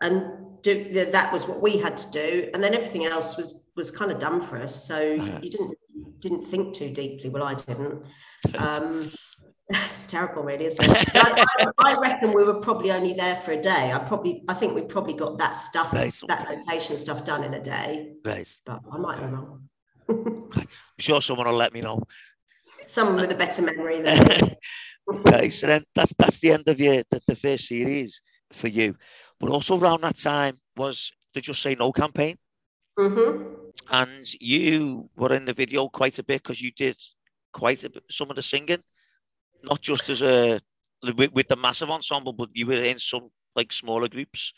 [0.00, 0.22] and
[0.62, 0.74] do
[1.10, 2.50] that was what we had to do.
[2.54, 4.74] And then everything else was was kind of done for us.
[4.86, 5.40] So Uh-huh.
[5.42, 5.74] you didn't
[6.20, 7.30] didn't think too deeply.
[7.30, 8.04] Well, I didn't.
[8.66, 9.10] Um,
[9.90, 11.08] it's terrible, really, isn't it?
[11.14, 13.92] I, I, reckon we were probably only there for a day.
[13.92, 17.52] I probably, I think we probably got that stuff, Right, that location stuff done in
[17.54, 18.12] a day.
[18.24, 18.48] right.
[18.64, 19.68] But I might be wrong.
[20.08, 22.02] I'm sure someone will let me know.
[22.86, 24.02] Someone with a better memory
[25.08, 28.20] okay, so then that's that's the end of your the, the first series
[28.52, 28.94] for you.
[29.38, 32.36] But also around that time was the Just Say No campaign.
[32.98, 33.42] hmm
[33.90, 36.96] And you were in the video quite a bit because you did
[37.52, 38.82] quite a bit, some of the singing,
[39.62, 40.60] not just as a
[41.16, 44.52] with, with the massive ensemble, but you were in some like smaller groups.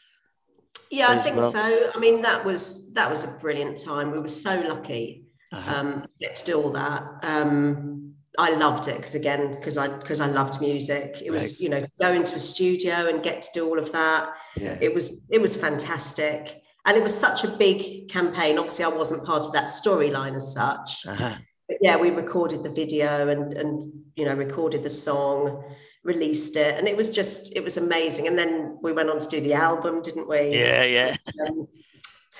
[0.90, 1.50] Yeah, I think well.
[1.50, 1.90] so.
[1.94, 4.10] I mean, that was that was a brilliant time.
[4.10, 5.80] We were so lucky Uh-huh.
[5.80, 7.02] um, to get to do all that.
[7.22, 11.22] Um, I loved it because again, because I because I loved music.
[11.24, 11.60] It was Right.
[11.60, 14.28] you know go into a studio and get to do all of that.
[14.56, 14.76] yeah.
[14.80, 18.58] It was it was fantastic, and it was such a big campaign.
[18.58, 21.06] Obviously, I wasn't part of that storyline as such.
[21.06, 21.34] Uh-huh.
[21.68, 23.82] But yeah, we recorded the video and and
[24.16, 25.64] you know recorded the song,
[26.04, 28.28] released it, and it was just it was amazing.
[28.28, 30.50] And then we went on to do the album, didn't we?
[30.54, 31.16] Yeah, yeah.
[31.46, 31.66] Um,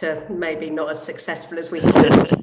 [0.00, 2.34] to maybe not as successful as we hoped.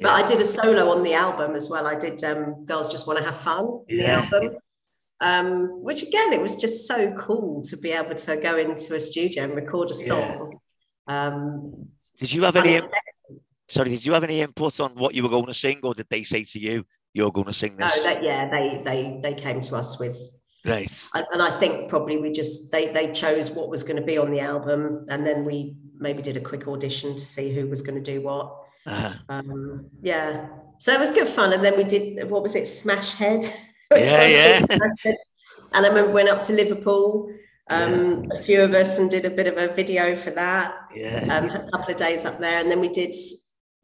[0.00, 1.86] But I did a solo on the album as well.
[1.86, 4.20] I did um, "Girls Just Want to Have Fun" in the Yeah.
[4.22, 4.56] album,
[5.20, 9.00] um, which again, it was just so cool to be able to go into a
[9.00, 10.06] studio and record a Yeah.
[10.06, 10.60] song.
[11.06, 12.80] Um, Did you have any?
[13.68, 16.06] Sorry, did you have any input on what you were going to sing, or did
[16.10, 16.84] they say to you,
[17.14, 18.02] "You're going to sing no, this"?
[18.02, 20.18] that, yeah, they they they came to us with
[20.64, 21.10] Right.
[21.14, 24.30] And I think probably we just they they chose what was going to be on
[24.30, 28.02] the album, and then we maybe did a quick audition to see who was going
[28.02, 28.56] to do what.
[28.86, 29.14] Uh-huh.
[29.28, 31.52] Um, yeah, so it was good fun.
[31.52, 33.44] And then we did what was it, Smash Head?
[33.92, 34.66] Yeah, yeah.
[35.02, 35.16] Head.
[35.72, 37.32] And I remember went up to Liverpool,
[37.70, 40.74] um, a few of us, and did a bit of a video for that.
[40.94, 41.26] Yeah.
[41.28, 43.12] Um, a couple of days up there, and then we did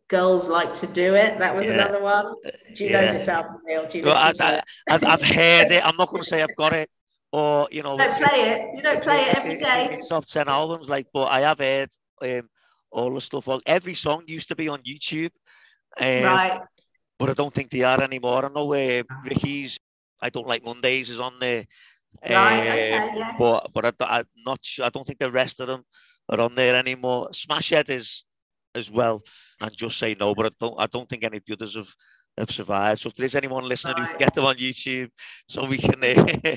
[0.08, 1.40] Girls Like to Do It.
[1.40, 1.72] That was Yeah.
[1.74, 2.34] another one.
[2.74, 3.00] Do you Yeah.
[3.06, 3.86] know this album, Neil?
[3.88, 4.64] Do you Well, I, listen to I, it?
[4.90, 5.84] I've, I've heard it.
[5.84, 6.88] I'm not going to say I've got it,
[7.32, 8.76] or you know, You don't play it.
[8.76, 9.88] You don't play it it's- every it's day.
[9.90, 11.88] my top ten albums, like, but I have heard
[12.22, 12.48] um,
[12.96, 13.48] all the stuff.
[13.66, 15.30] Every song used to be on YouTube,
[16.00, 16.60] um, Right.
[17.18, 18.44] but I don't think they are anymore.
[18.44, 19.78] I know uh, Ricky's.
[20.20, 21.64] I don't like Mondays is on there,
[22.28, 22.32] Right.
[22.34, 23.18] um, Okay.
[23.18, 23.34] Yes.
[23.38, 24.86] but but I, don't- I'm not sure.
[24.86, 25.82] I don't think the rest of them
[26.30, 27.28] are on there anymore.
[27.32, 28.24] Smashhead is
[28.74, 29.22] as well,
[29.60, 30.34] and just say no.
[30.34, 30.74] But I don't.
[30.78, 31.92] I don't think any of the others have
[32.38, 33.00] have survived.
[33.00, 35.10] So if there's anyone listening who can get them on YouTube,
[35.48, 36.56] so we can uh,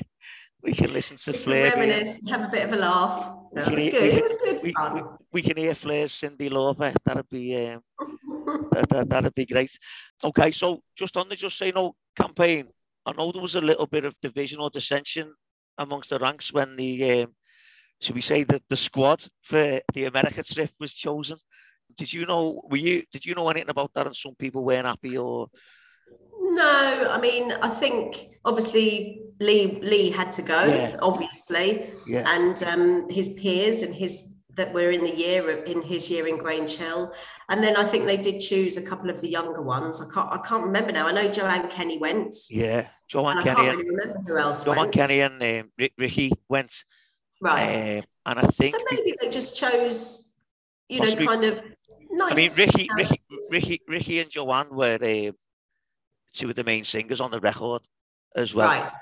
[0.62, 1.70] we can listen to We Fleur.
[1.70, 3.34] reminisce have a bit of a laugh.
[3.54, 4.02] That can was good.
[4.02, 5.18] we It can- was good We, we, fun.
[5.32, 6.94] we can hear Fleur's Cyndi Lauper.
[7.04, 7.82] That'd be um,
[8.72, 9.70] that, that, that'd be great.
[10.22, 12.66] Okay, so just on the Just Say No campaign,
[13.06, 15.32] I know there was a little bit of division or dissension
[15.78, 17.34] amongst the ranks when the, um,
[18.00, 21.38] should we say, that the squad for the America trip was chosen.
[21.96, 22.62] Did you know?
[22.70, 23.02] Were you?
[23.12, 24.06] Did you know anything about that?
[24.06, 25.48] And some people weren't happy, or
[26.40, 30.96] No, I mean, I think obviously Lee Lee had to go, Yeah.
[31.00, 36.10] obviously, yeah, and um, his peers and his that were in the year in his
[36.10, 37.12] year in Grange Hill,
[37.48, 40.02] and then I think they did choose a couple of the younger ones.
[40.02, 41.06] I can't I can't remember now.
[41.06, 42.34] I know Joanne Kenny went.
[42.50, 42.88] yeah.
[43.08, 44.92] Joanne and I Kenny, can't and, really remember who else Joanne went.
[44.92, 46.84] Kenny, and um, Ricky went,
[47.40, 47.98] right.
[47.98, 50.32] um, and I think so maybe they just chose,
[50.88, 51.60] you know, kind of
[52.10, 52.32] nice.
[52.32, 53.20] I mean, Ricky, Ricky.
[53.50, 55.32] Ricky, Ricky, and Joanne were um,
[56.34, 57.82] two of the main singers on the record
[58.36, 58.68] as well.
[58.68, 58.92] Right.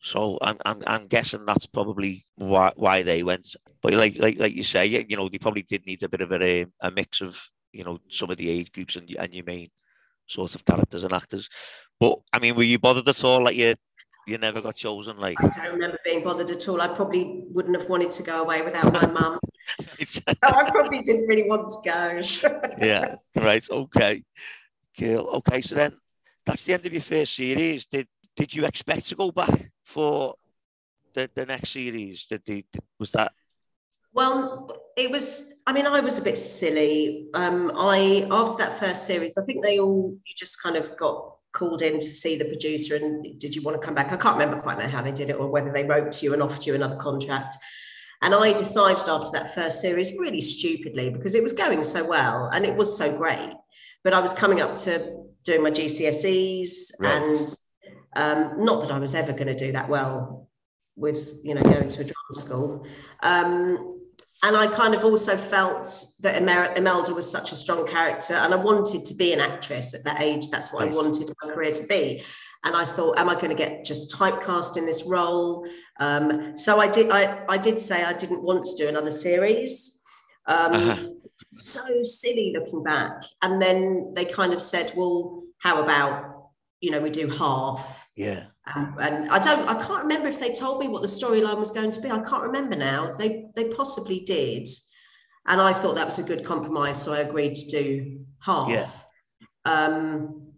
[0.00, 3.54] So I'm, I'm, I'm guessing that's probably why, why they went.
[3.82, 6.32] But like, like, like you say, you know, they probably did need a bit of
[6.32, 7.40] a, a mix of,
[7.72, 9.68] you know, some of the age groups and, and your main
[10.26, 11.48] sort of characters and actors.
[12.00, 13.44] But I mean, were you bothered at all?
[13.44, 13.76] Like you,
[14.26, 15.18] you never got chosen.
[15.18, 16.80] Like, I don't remember being bothered at all.
[16.80, 19.38] I probably wouldn't have wanted to go away without my mum.
[20.04, 22.84] So I probably didn't really want to go.
[22.84, 23.64] yeah, right.
[23.70, 24.24] Okay,
[24.98, 25.28] cool.
[25.36, 25.94] Okay, so then
[26.44, 27.86] that's the end of your first series.
[27.86, 30.34] Did did you expect to go back for
[31.14, 32.26] the, the next series?
[32.26, 32.64] Did they,
[32.98, 33.32] was that
[34.12, 35.54] Well, it was.
[35.66, 37.28] I mean, I was a bit silly.
[37.34, 41.36] Um, I after that first series, I think they all you just kind of got
[41.52, 44.10] called in to see the producer and did you want to come back?
[44.10, 46.32] I can't remember quite now how they did it or whether they wrote to you
[46.32, 47.56] and offered you another contract.
[48.22, 52.48] And I decided after that first series, really stupidly, because it was going so well
[52.54, 53.52] and it was so great.
[54.04, 57.22] But I was coming up to doing my GCSEs Right.
[57.22, 57.56] and
[58.14, 60.48] um, not that I was ever going to do that well
[60.96, 62.86] with you know going to a drama school.
[63.22, 63.88] Um,
[64.44, 65.88] and I kind of also felt
[66.20, 69.94] that Emer- Imelda was such a strong character, and I wanted to be an actress
[69.94, 70.50] at that age.
[70.50, 70.92] That's what Right.
[70.92, 72.22] I wanted my career to be.
[72.64, 75.66] And I thought, am I going to get just typecast in this role?
[76.00, 77.10] Um, so I did.
[77.10, 80.00] I, I did say I didn't want to do another series.
[80.46, 81.06] Um, Uh-huh.
[81.52, 83.24] So silly looking back.
[83.42, 88.02] And then they kind of said, well, how about you know we do half?
[88.16, 88.44] yeah?
[88.74, 91.70] Um, and I don't, I can't remember if they told me what the storyline was
[91.70, 92.10] going to be.
[92.10, 93.14] I can't remember now.
[93.16, 94.68] They they possibly did,
[95.46, 98.70] and I thought that was a good compromise, so I agreed to do half.
[98.70, 98.88] Yeah.
[99.64, 100.52] Um,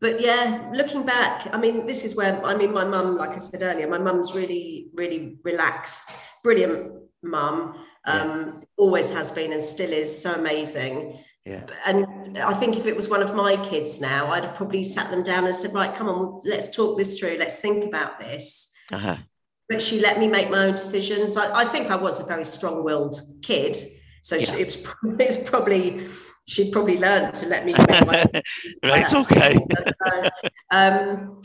[0.00, 3.38] but yeah, looking back, I mean, this is where I mean, my mum, like I
[3.38, 7.76] said earlier, my mum's really, really relaxed, brilliant mum.
[8.06, 12.96] Um, always has been and still is so amazing Yeah, and I think if it
[12.96, 15.94] was one of my kids now, I'd have probably sat them down and said, right,
[15.94, 17.36] come on, let's talk this through.
[17.38, 18.72] Let's think about this.
[18.92, 19.16] uh-huh.
[19.68, 21.36] But she let me make my own decisions.
[21.36, 23.76] I, I think I was a very strong-willed kid.
[24.22, 24.76] So she, it was
[25.18, 26.08] it's probably,
[26.46, 28.42] she'd probably learned to let me make my own
[28.84, 29.12] right.
[29.12, 29.56] Okay.
[30.70, 31.40] um,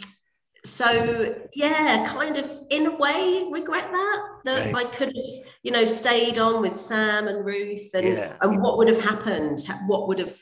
[0.65, 4.75] so yeah, kind of in a way regret that that Right.
[4.75, 8.33] I could have, you know, stayed on with Sam and Ruth, and Yeah.
[8.41, 9.59] and what would have happened?
[9.87, 10.35] What would have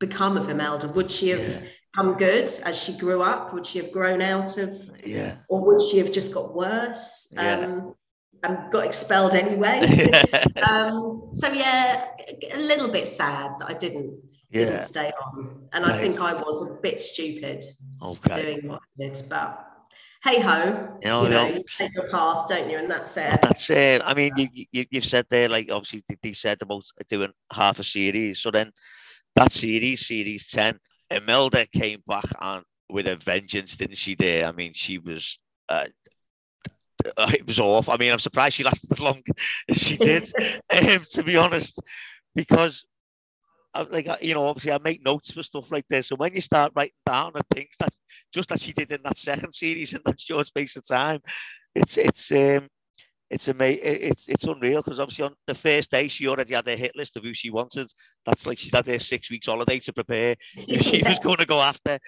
[0.00, 0.88] become of Imelda?
[0.88, 1.60] Would she have Yeah.
[1.96, 3.52] come good as she grew up?
[3.52, 4.70] Would she have grown out of,
[5.04, 5.36] Yeah.
[5.48, 7.32] or would she have just got worse?
[7.32, 7.58] Yeah.
[7.60, 7.94] Um,
[8.42, 9.80] and got expelled anyway.
[10.70, 12.06] um, so yeah,
[12.52, 14.20] a little bit sad that I didn't
[14.54, 14.80] didn't yeah.
[14.80, 17.64] stay on, and I think I was a bit stupid
[18.02, 18.42] Okay.
[18.42, 19.22] doing what I did.
[19.28, 19.66] But
[20.22, 22.78] hey ho, You know, you know, you take your path, don't you?
[22.78, 23.40] And that's it.
[23.42, 24.00] That's it.
[24.04, 27.84] I mean, you, you you've said there, like obviously they- said about doing half a
[27.84, 28.40] series.
[28.40, 28.70] So then
[29.34, 30.78] that series, series ten,
[31.10, 34.14] Imelda came back on with a vengeance, didn't she?
[34.14, 35.38] There, I mean, she was.
[35.68, 35.86] Uh,
[37.18, 37.88] uh, it was off.
[37.88, 39.22] I mean, I'm surprised she lasted as long
[39.68, 40.30] as she did.
[40.70, 41.80] um, to be honest,
[42.34, 42.84] because.
[43.90, 46.08] Like you know, obviously, I make notes for stuff like this.
[46.08, 47.92] So when you start writing down the things that
[48.32, 51.20] just as she did in that second series in that short space of time,
[51.74, 52.68] it's it's um
[53.30, 53.82] it's amazing.
[53.84, 57.16] It's it's unreal because obviously on the first day she already had a hit list
[57.16, 57.90] of who she wanted.
[58.26, 60.36] That's like she's had her six weeks holiday to prepare.
[60.80, 61.98] she was going to go after,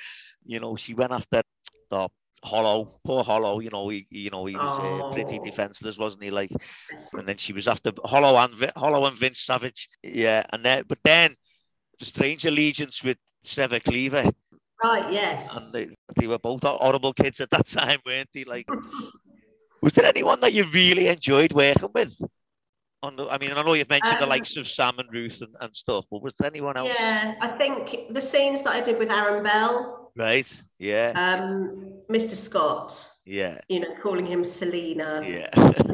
[0.45, 1.43] you know, she went after
[1.91, 2.09] the
[2.45, 3.61] Hollow, poor Hollow.
[3.61, 5.45] You know, he you know he was uh, pretty oh.
[5.45, 6.31] defenseless, wasn't he?
[6.31, 6.51] Like,
[7.15, 9.89] and then she was after Hollow and Hollow and Vince Savage.
[10.03, 11.37] Yeah, and then but then the
[12.05, 14.31] strange allegiance with Trevor Cleaver.
[14.83, 15.11] Right.
[15.13, 15.75] Yes.
[15.75, 18.45] And they, they were both horrible kids at that time, weren't they?
[18.45, 18.67] Like.
[19.83, 22.17] Was there anyone that you really enjoyed working with?
[23.03, 25.41] On the, I mean, I know you've mentioned um, the likes of Sam and Ruth
[25.43, 26.91] and, and stuff, but was there anyone else?
[26.99, 30.11] Yeah, I think the scenes that I did with Aaron Bell.
[30.17, 30.63] Right.
[30.79, 31.13] Yeah.
[31.15, 32.35] Um, Mr.
[32.35, 33.09] Scott.
[33.27, 33.59] Yeah.
[33.69, 35.23] You know, calling him Selena.
[35.25, 35.51] Yeah.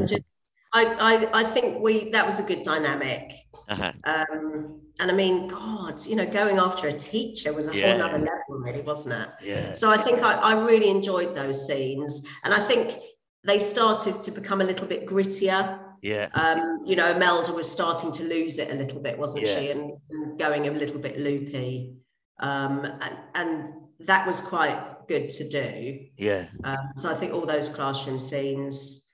[0.07, 3.33] just, I, I, I think we that was a good dynamic.
[3.73, 3.93] Uh-huh.
[4.05, 7.93] Um, and I mean, God, you know, going after a teacher was a yeah.
[7.93, 9.29] whole other level, really, wasn't it?
[9.43, 9.73] Yeah.
[9.75, 12.99] So I think I, I really enjoyed those scenes, and I think
[13.45, 15.79] they started to become a little bit grittier.
[16.03, 16.29] Yeah.
[16.35, 19.59] Um, you know, Melda was starting to lose it a little bit, wasn't yeah.
[19.59, 19.71] she?
[19.71, 21.95] And, and, going a little bit loopy.
[22.41, 26.07] Um, and, and that was quite good to do.
[26.17, 26.47] Yeah.
[26.65, 29.09] Um, so I think all those classroom scenes.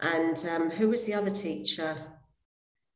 [0.00, 1.96] And um, who was the other teacher?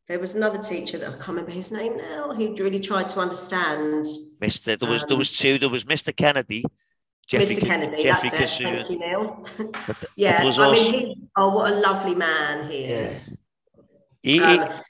[0.09, 2.33] There was another teacher that I can't remember his name now.
[2.33, 4.07] He really tried to understand.
[4.41, 4.79] Mr.
[4.79, 5.59] There was there was um, two.
[5.59, 6.17] There was Mr.
[6.17, 6.65] Kennedy,
[7.27, 7.67] Jeffrey, Mr.
[7.67, 8.65] Kennedy, Jeffrey that's it.
[8.65, 9.47] Thank you, Neil.
[10.17, 13.43] yeah, I mean, he, oh, what a lovely man he is.
[14.23, 14.81] He, um,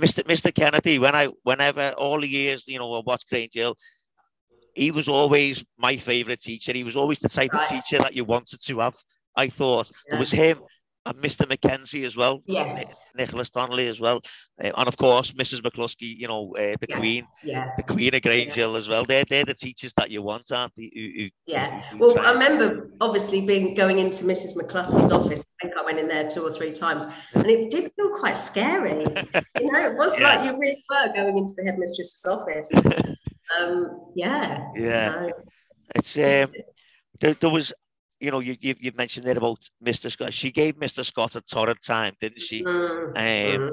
[0.00, 0.24] Mr.
[0.24, 0.52] Mr.
[0.52, 3.76] Kennedy, when I, whenever all the years, you know, I watched Grange Hill,
[4.74, 6.72] he was always my favourite teacher.
[6.72, 7.62] He was always the type right.
[7.62, 8.96] of teacher that you wanted to have.
[9.36, 10.16] I thought yeah.
[10.16, 10.58] it was him
[11.10, 11.48] and Mr.
[11.48, 12.42] Mackenzie as well.
[12.46, 13.10] Yes.
[13.16, 14.22] Nicholas Donnelly as well.
[14.62, 15.60] Uh, and of course, Mrs.
[15.60, 16.98] McCluskey, you know, uh, the yeah.
[16.98, 17.26] Queen.
[17.42, 17.70] Yeah.
[17.76, 18.78] The Queen of Grange Hill yeah.
[18.78, 19.04] as well.
[19.04, 20.90] They're, they're the teachers that you want, aren't they?
[20.94, 21.82] Who, who, yeah.
[21.90, 24.56] Who, well, I remember obviously being going into Mrs.
[24.56, 25.44] McCluskey's office.
[25.60, 28.36] I think I went in there two or three times and it did feel quite
[28.36, 29.00] scary.
[29.02, 30.36] you know, it was yeah.
[30.36, 32.72] like you really were going into the headmistress's office.
[33.58, 34.68] um, yeah.
[34.76, 35.26] Yeah.
[35.26, 35.32] So.
[35.96, 36.52] It's, um,
[37.20, 37.72] there, there was,
[38.20, 40.10] you know, you, you, you mentioned there about Mr.
[40.12, 40.32] Scott.
[40.32, 41.04] She gave Mr.
[41.04, 42.62] Scott a torrid time, didn't she?
[42.62, 43.62] Mm-hmm.
[43.62, 43.72] Um,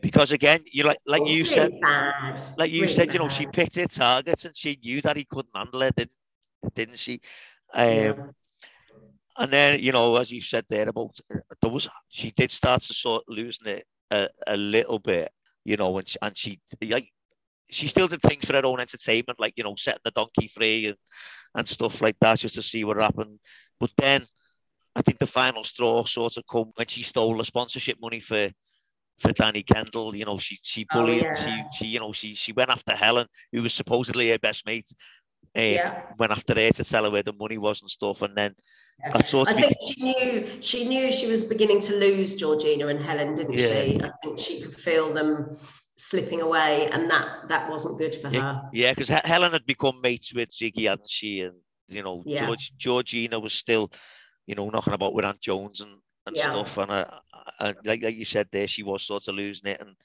[0.00, 2.40] because again, you like like you really said, bad.
[2.56, 3.14] like you really said, bad.
[3.14, 6.12] you know, she picked her targets and she knew that he couldn't handle it, didn't
[6.74, 7.20] didn't she?
[7.74, 8.12] Um, yeah.
[9.38, 12.82] And then, you know, as you said there about uh, there was, she did start
[12.82, 15.30] to sort of losing it a, a little bit,
[15.64, 17.08] you know, and she, and she like
[17.70, 20.86] she still did things for her own entertainment, like you know, setting the donkey free
[20.86, 20.96] and
[21.54, 23.38] and stuff like that, just to see what happened.
[23.78, 24.24] But then
[24.94, 28.50] I think the final straw sort of come when she stole the sponsorship money for
[29.20, 30.14] for Danny Kendall.
[30.14, 31.34] You know, she she oh, bullied, oh, yeah.
[31.34, 34.86] she she you know she she went after Helen, who was supposedly her best mate.
[35.54, 36.02] Um, yeah.
[36.18, 38.54] Went after her to tell her where the money was and stuff, and then
[39.00, 39.12] yeah.
[39.12, 39.56] that sort of.
[39.56, 43.54] I think she knew she knew she was beginning to lose Georgina and Helen, didn't
[43.54, 43.66] yeah.
[43.66, 44.00] she?
[44.02, 45.50] I think she could feel them
[45.96, 48.62] slipping away, and that that wasn't good for her.
[48.72, 51.42] Yeah, because Helen had become mates with Ziggy, hadn't she?
[51.42, 51.56] And
[51.88, 52.46] you know, yeah.
[52.46, 53.90] George, Georgina was still,
[54.46, 55.92] you know, knocking about with Ant Jones and,
[56.26, 56.42] and yeah.
[56.42, 56.78] stuff.
[56.78, 57.04] And, uh,
[57.60, 59.96] and like, like you said there, she was sort of losing it and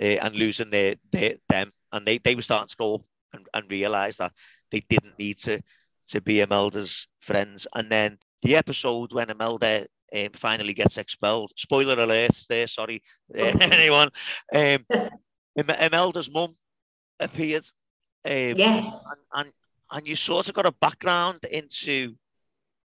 [0.00, 1.72] uh, and losing their, their them.
[1.92, 4.32] And they, they were starting to go and, and realize that
[4.70, 5.60] they didn't need to
[6.08, 7.66] to be Imelda's friends.
[7.74, 11.52] And then the episode when Imelda um, finally gets expelled.
[11.56, 13.02] Spoiler alert there, sorry,
[13.38, 14.10] uh, anyone.
[14.54, 14.84] Um,
[15.56, 16.54] Imelda's mum
[17.20, 17.66] appeared.
[18.24, 19.06] Um, yes.
[19.10, 19.52] And, and,
[19.90, 22.14] and you sort of got a background into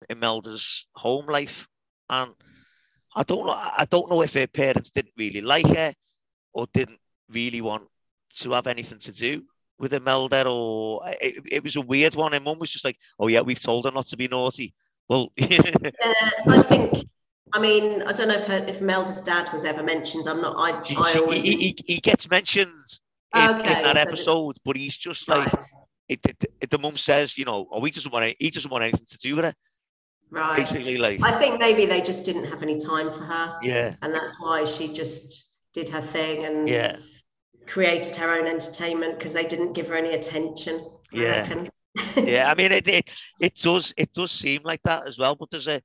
[0.09, 1.66] Imelda's home life,
[2.11, 2.33] and
[3.14, 3.52] I don't know.
[3.52, 5.94] I don't know if her parents didn't really like her
[6.52, 6.98] or didn't
[7.31, 7.85] really want
[8.37, 9.42] to have anything to do
[9.79, 12.35] with Imelda, or it, it was a weird one.
[12.35, 14.74] And mum was just like, "Oh yeah, we've told her not to be naughty."
[15.09, 15.61] Well, yeah,
[16.46, 17.09] I think.
[17.52, 20.26] I mean, I don't know if her, if Imelda's dad was ever mentioned.
[20.26, 20.56] I'm not.
[20.59, 21.42] I, she, I always...
[21.42, 22.70] he, he, he, gets mentioned
[23.35, 25.52] in, okay, in that episode, but he's just like.
[25.52, 25.64] Right
[26.09, 28.70] it, it, it, the mum says, you know, oh, he doesn't want any, he doesn't
[28.70, 29.54] want anything to do with it.
[30.30, 30.56] Right.
[30.56, 33.59] Basically, like I think maybe they just didn't have any time for her.
[33.62, 33.94] Yeah.
[34.02, 36.96] And that's why she just did her thing and yeah
[37.66, 40.88] created her own entertainment because they didn't give her any attention.
[41.12, 41.66] yeah.
[42.16, 45.51] yeah, I mean it, it it does it does seem like that as well, but
[45.51, 45.80] there's a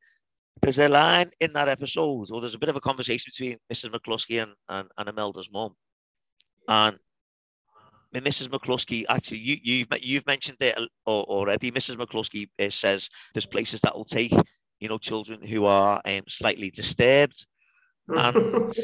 [0.62, 3.92] there's a line in that episode, or there's a bit of a conversation between Mrs.
[3.92, 5.76] McCluskey and, and, and Imelda's mum.
[6.68, 6.98] And
[8.14, 8.48] Mrs.
[8.48, 11.72] McCluskey, actually, you, you've you've mentioned it already.
[11.72, 11.96] Mrs.
[11.96, 14.34] McCluskey uh, says there's places that will take
[14.80, 17.48] you know children who are um, slightly disturbed,
[18.10, 18.36] and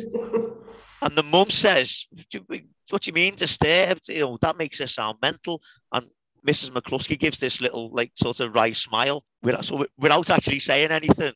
[1.01, 2.05] and the mum says,
[2.89, 4.07] "What do you mean disturbed?
[4.07, 5.61] You know that makes it sound mental."
[5.91, 6.07] And
[6.47, 6.69] Mrs.
[6.69, 11.33] McCluskey gives this little like sort of wry smile without so without actually saying anything.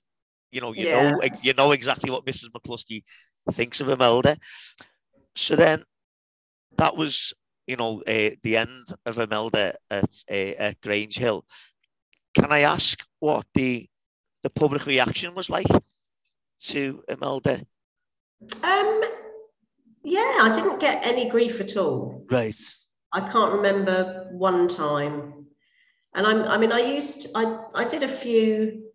[0.51, 1.11] You know, you Yeah.
[1.11, 2.49] know, you know exactly what Mrs.
[2.51, 3.03] McCluskey
[3.53, 4.37] thinks of Imelda.
[5.35, 5.83] So then,
[6.77, 7.33] that was,
[7.67, 11.45] you know, uh, the end of Imelda at uh, at Grange Hill.
[12.33, 13.87] Can I ask what the
[14.43, 15.67] the public reaction was like
[16.63, 17.65] to Imelda?
[18.63, 19.03] Um,
[20.03, 22.25] yeah, I didn't get any grief at all.
[22.29, 22.59] Right.
[23.13, 25.45] I can't remember one time.
[26.15, 28.90] And I'm, I mean, I used, I, I did a few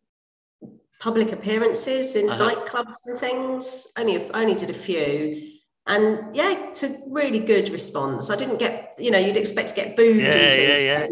[1.01, 2.43] public appearances in Uh-huh.
[2.51, 3.93] nightclubs and things.
[3.99, 5.53] Only, a- only did a few.
[5.87, 8.31] And yeah, to really good response.
[8.31, 10.21] I didn't get, you know, you'd expect to get booed.
[10.21, 11.07] Yeah, yeah, yeah.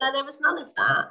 [0.00, 1.04] No, there was none of that.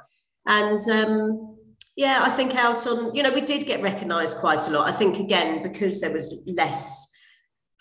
[0.46, 1.56] And um,
[1.96, 4.88] yeah, I think out on, you know, we did get recognised quite a lot.
[4.88, 7.12] I think again because there was less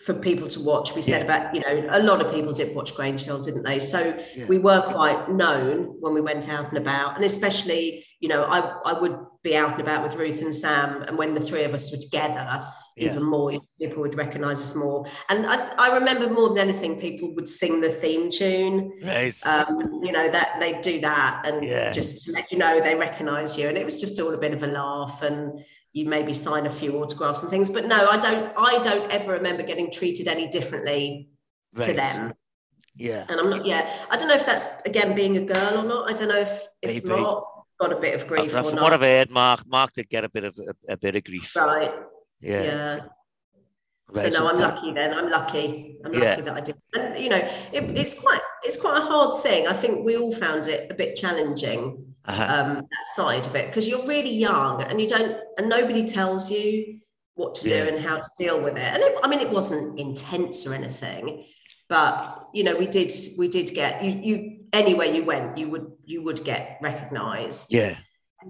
[0.03, 0.93] for people to watch.
[0.93, 1.33] We said Yeah.
[1.35, 3.79] about, you know, a lot of people did watch Grange Hill, didn't they?
[3.79, 4.45] So Yeah.
[4.47, 8.73] we were quite known when we went out and about, and especially, you know, I
[8.85, 11.73] I would be out and about with Ruth and Sam, and when the three of
[11.73, 12.65] us were together,
[12.97, 13.11] Yeah.
[13.11, 15.05] even more people would recognise us more.
[15.29, 19.33] And I, I remember more than anything, people would sing the theme tune Right.
[19.45, 23.57] um, you know that they do that and just to let you know they recognize
[23.57, 25.63] you and it was just all a bit of a laugh and
[25.95, 29.31] you maybe sign a few autographs and things but no i don't i don't ever
[29.31, 31.29] remember getting treated any differently
[31.79, 32.33] to them
[32.95, 33.25] Yeah.
[33.29, 36.09] and i'm not yeah i don't know if that's again being a girl or not
[36.09, 37.09] i don't know if if Maybe.
[37.09, 37.47] not
[37.79, 40.07] got a bit of grief Uh, or From not what I've heard, Mark, Mark did
[40.09, 41.55] get a bit of a, a bit of grief.
[41.55, 41.93] right
[42.41, 42.63] Yeah.
[42.63, 42.99] yeah,
[44.11, 45.13] right, so no i'm lucky then.
[45.13, 45.97] I'm lucky.
[46.03, 46.19] I'm Yeah.
[46.31, 46.75] lucky that i did.
[46.95, 47.37] And you know
[47.73, 49.67] it, it's quite it's quite a hard thing.
[49.67, 52.55] I think we all found it a bit challenging uh-huh.
[52.55, 56.49] um, that side of it because you're really young and you don't and nobody tells
[56.51, 56.99] you
[57.35, 58.93] what to do and how to deal with it.
[58.93, 61.45] And it, i mean it wasn't intense or anything
[61.87, 65.91] but you know we did we did get you you anywhere you went you would
[66.03, 67.73] you would get recognized.
[67.73, 67.95] Yeah.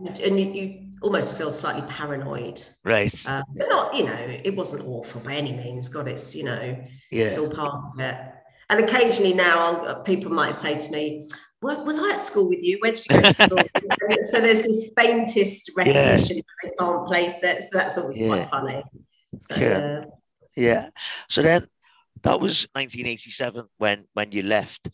[0.05, 3.13] And, and you, you almost feel slightly paranoid Right.
[3.29, 6.83] um, but not you know it wasn't awful by any means god it's you know
[7.11, 8.15] it's all part of it
[8.69, 11.27] and occasionally now I'll, people might say to me
[11.61, 12.77] "Wa- was I at school with you?
[12.81, 13.59] Where did you go to school?
[14.23, 17.61] So there's this faintest recognition, they can't place it.
[17.63, 18.27] So that's always Yeah.
[18.27, 18.83] quite funny.
[19.39, 19.69] So, Yeah.
[19.69, 20.05] yeah.
[20.55, 20.89] Yeah.
[21.29, 21.67] So then
[22.23, 24.89] that was 1987 when when you left.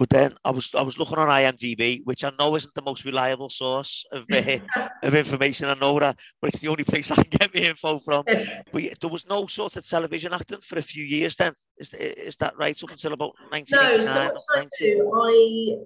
[0.00, 3.04] But then I was I was looking on IMDb, which I know isn't the most
[3.04, 4.56] reliable source of uh,
[5.02, 5.68] of information.
[5.68, 8.24] I know that, but it's the only place I can get my info from.
[8.72, 11.36] But yeah, there was no sort of television acting for a few years.
[11.36, 12.82] Then is is that right?
[12.82, 15.78] Up until about No, 1989, so what did I 90?
[15.78, 15.84] do?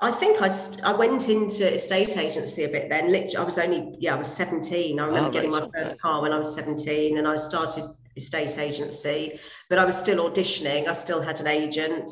[0.00, 3.10] I I think I st- I went into estate agency a bit then.
[3.10, 5.00] Literally, I was only yeah, I was 17.
[5.00, 5.80] I remember Oh, getting right, my okay.
[5.80, 7.84] first car when I was 17, and I started
[8.16, 9.40] estate agency.
[9.68, 10.86] But I was still auditioning.
[10.86, 12.08] I still had an agent,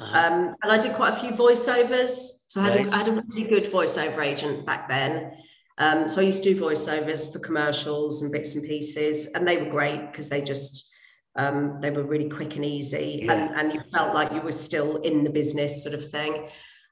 [0.00, 0.18] Uh-huh.
[0.18, 2.44] um, and I did quite a few voiceovers.
[2.48, 5.32] So I had, I had a really good voiceover agent back then.
[5.78, 9.56] Um, so I used to do voiceovers for commercials and bits and pieces, and they
[9.56, 10.92] were great because they just
[11.36, 13.32] um, they were really quick and easy, Yeah.
[13.32, 16.48] and, and you felt like you were still in the business, sort of thing.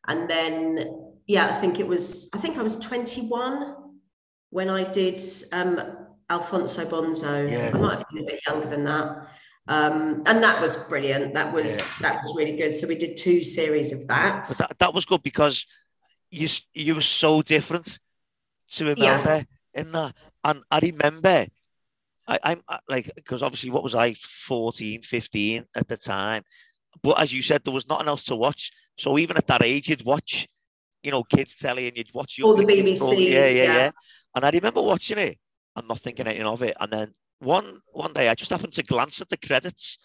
[0.07, 3.75] And then, yeah, I think it was I think I was 21
[4.51, 5.21] when I did
[5.53, 5.81] um,
[6.31, 7.51] Alfonso Bonzo.
[7.51, 7.73] Yeah.
[7.75, 9.29] I might have been a bit younger than that.
[9.69, 11.35] Um, and that was brilliant.
[11.35, 11.93] That was Yeah.
[12.01, 12.75] that was really good.
[12.75, 14.49] So we did two series of that.
[14.59, 15.67] That, that was good because
[16.31, 17.99] you you were so different
[18.71, 18.93] to Yeah.
[18.93, 20.15] Imelda in that.
[20.45, 21.47] And I remember,
[22.27, 26.43] I, I'm like, because obviously, what was I, 14, 15 at the time?
[27.03, 28.73] But as you said, there was nothing else to watch.
[28.97, 30.49] So even at that age, you'd watch,
[31.03, 33.75] you know, kids telly and you'd watch all the kids BBC, Yeah, yeah, yeah.
[33.75, 33.91] yeah.
[34.35, 35.39] And I remember watching it
[35.77, 36.77] and not thinking anything of it.
[36.81, 39.99] And then one one day, I just happened to glance at the credits.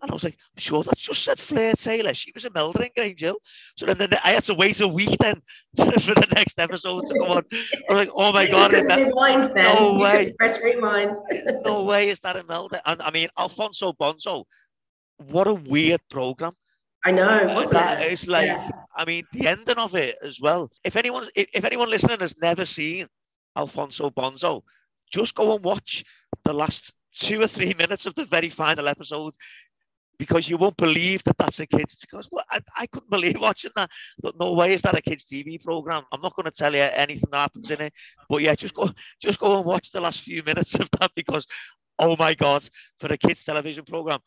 [0.00, 2.12] And I was like, I'm sure that just said Fleur Taylor.
[2.12, 3.36] She was Imelda in Grange Hill.
[3.76, 5.40] So then, then I had to wait a week then
[5.76, 7.44] for the next episode to come on.
[7.52, 9.76] I was like, oh my God, Imel- rewind then.
[9.76, 10.34] No You way.
[10.40, 11.14] press rewind.
[11.64, 12.82] no way is that a Imelda.
[12.84, 14.42] And I mean, Alfonso Bonzo,
[15.18, 16.50] what a weird program.
[17.04, 18.12] I know, that it?
[18.12, 18.70] is like, Yeah.
[18.96, 20.68] I mean, the ending of it as well.
[20.84, 23.06] If anyone's, if, if anyone listening has never seen
[23.56, 24.62] Alfonso Bonzo,
[25.12, 26.04] just go and watch
[26.44, 29.34] the last two or three minutes of the very final episode
[30.18, 31.96] because you won't believe that that's a kids.
[32.00, 33.90] Because well, I, I couldn't believe watching that.
[34.20, 36.04] But no way is that a kids TV program.
[36.12, 37.92] I'm not going to tell you anything that happens in it,
[38.28, 38.90] but yeah, just go,
[39.20, 41.46] just go and watch the last few minutes of that because,
[41.98, 44.20] oh my god, for a kids television program,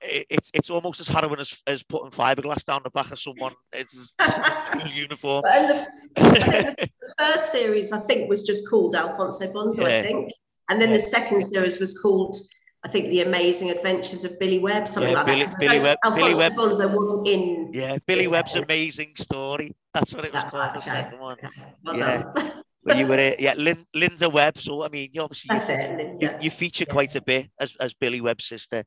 [0.00, 3.52] it's it's almost as harrowing as, as putting fiberglass down the back of someone
[4.94, 5.44] uniform.
[5.50, 5.68] And
[6.16, 6.88] the, the
[7.18, 9.98] first series, I think, was just called Alfonso Bonzo, Yeah.
[9.98, 10.30] I think.
[10.70, 10.96] And then Yeah.
[10.96, 12.36] the second series was called,
[12.84, 15.56] I think, The Amazing Adventures of Billy Webb, something Yeah, like Billy- that.
[15.58, 16.52] Billy Webb- Billy Alfonso Webb.
[16.54, 17.70] Bonzo wasn't in.
[17.72, 19.74] yeah, Billy Webb's amazing story.
[19.94, 20.74] That's what it was called.
[20.74, 20.90] The Okay.
[20.90, 21.36] second one.
[21.44, 21.62] okay.
[21.84, 22.22] Well Yeah.
[22.96, 24.56] You were, uh, yeah, Lin, Linda Webb.
[24.56, 26.22] So, I mean, you obviously That's you, it.
[26.22, 26.92] You, you feature Yeah.
[26.94, 28.82] quite a bit as, as Billy Webb's sister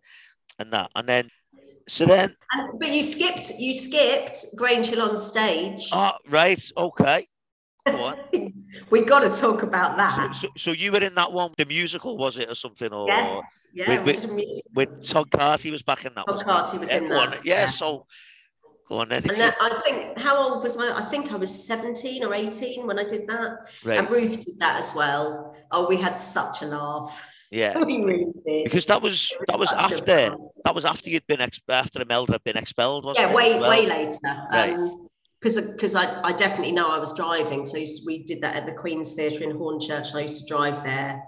[0.59, 0.91] and that.
[0.95, 1.29] And then,
[1.87, 3.51] so then, And- but you skipped.
[3.59, 5.89] You skipped Grange Hill on stage.
[5.91, 7.27] oh, right, okay.
[7.87, 8.13] Go
[8.91, 10.35] we got to talk about that.
[10.35, 12.93] so, so you were in that one, the musical, was it, or something?
[12.93, 13.41] Or Yeah.
[13.73, 16.77] yeah, wait, we wait, did a with Todd Carty was back in that Todd Carty
[16.77, 17.65] was yeah, in that, Yeah, yeah.
[17.69, 18.05] so
[18.87, 19.27] go on then.
[19.27, 20.95] And that, I think, how old was I?
[20.95, 23.65] I think I was 17 or 18 when I did that.
[23.83, 23.97] right.
[23.97, 25.55] And Ruth did that as well.
[25.71, 27.19] Oh, we had such a laugh.
[27.51, 27.77] Yeah.
[27.83, 28.63] we really did.
[28.63, 30.35] Because that was that was after
[30.65, 33.35] that was after you'd been ex- after Imelda had been expelled, wasn't Yeah, it?
[33.35, 33.69] way well?
[33.69, 34.17] way later.
[34.51, 34.77] Right.
[35.41, 37.65] Because because I, I definitely know I was driving.
[37.65, 40.09] So used- we did that at the Queen's Theatre in Hornchurch.
[40.11, 41.21] And I used to drive there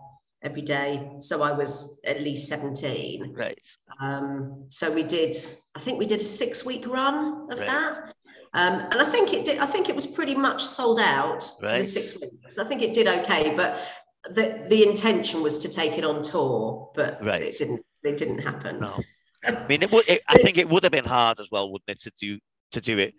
[0.44, 1.10] every day.
[1.20, 3.34] So I was at least 17.
[3.34, 3.60] Right.
[4.02, 5.36] Um, so we did,
[5.76, 7.68] I think we did a six week run of Right.
[7.68, 8.14] that.
[8.56, 11.68] Um, and I think it did, I think it was pretty much sold out for
[11.70, 12.36] the six weeks.
[12.60, 13.80] I think it did okay, but
[14.26, 17.42] the, the intention was to take it on tour, but Right.
[17.42, 18.80] it didn't, it didn't happen.
[18.80, 19.00] No.
[19.46, 20.08] I mean, it would.
[20.08, 22.40] It, I think it would have been hard as well, wouldn't it, to do
[22.72, 23.14] to do it,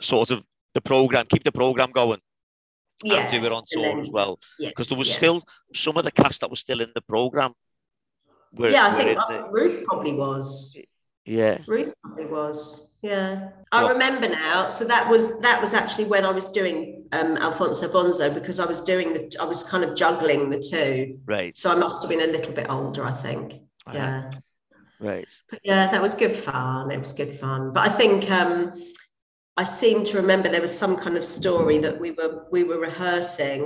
[0.00, 2.18] sort of the program, keep the program going,
[3.04, 3.16] yeah.
[3.20, 5.14] and do it on tour then- as well, yeah, because there was yeah.
[5.14, 5.42] still
[5.74, 7.52] some of the cast that was still in the program.
[8.52, 10.78] Were, yeah, I think the- Ruth probably was.
[11.30, 11.58] Yeah.
[11.66, 12.88] Ruth probably was.
[13.02, 13.92] Yeah, I What?
[13.94, 14.68] remember now.
[14.68, 18.66] So that was that was actually when I was doing um, Alfonso Bonzo because I
[18.66, 21.18] was doing the I was kind of juggling the two.
[21.24, 21.56] Right.
[21.56, 23.46] So I must have been a little bit older, I think.
[23.86, 23.96] Uh-huh.
[23.96, 24.30] Yeah,
[24.98, 25.28] Right.
[25.50, 26.90] but yeah, that was good fun.
[26.90, 27.72] It was good fun.
[27.72, 28.74] But I think um,
[29.56, 32.78] I seem to remember there was some kind of story that we were we were
[32.80, 33.62] rehearsing,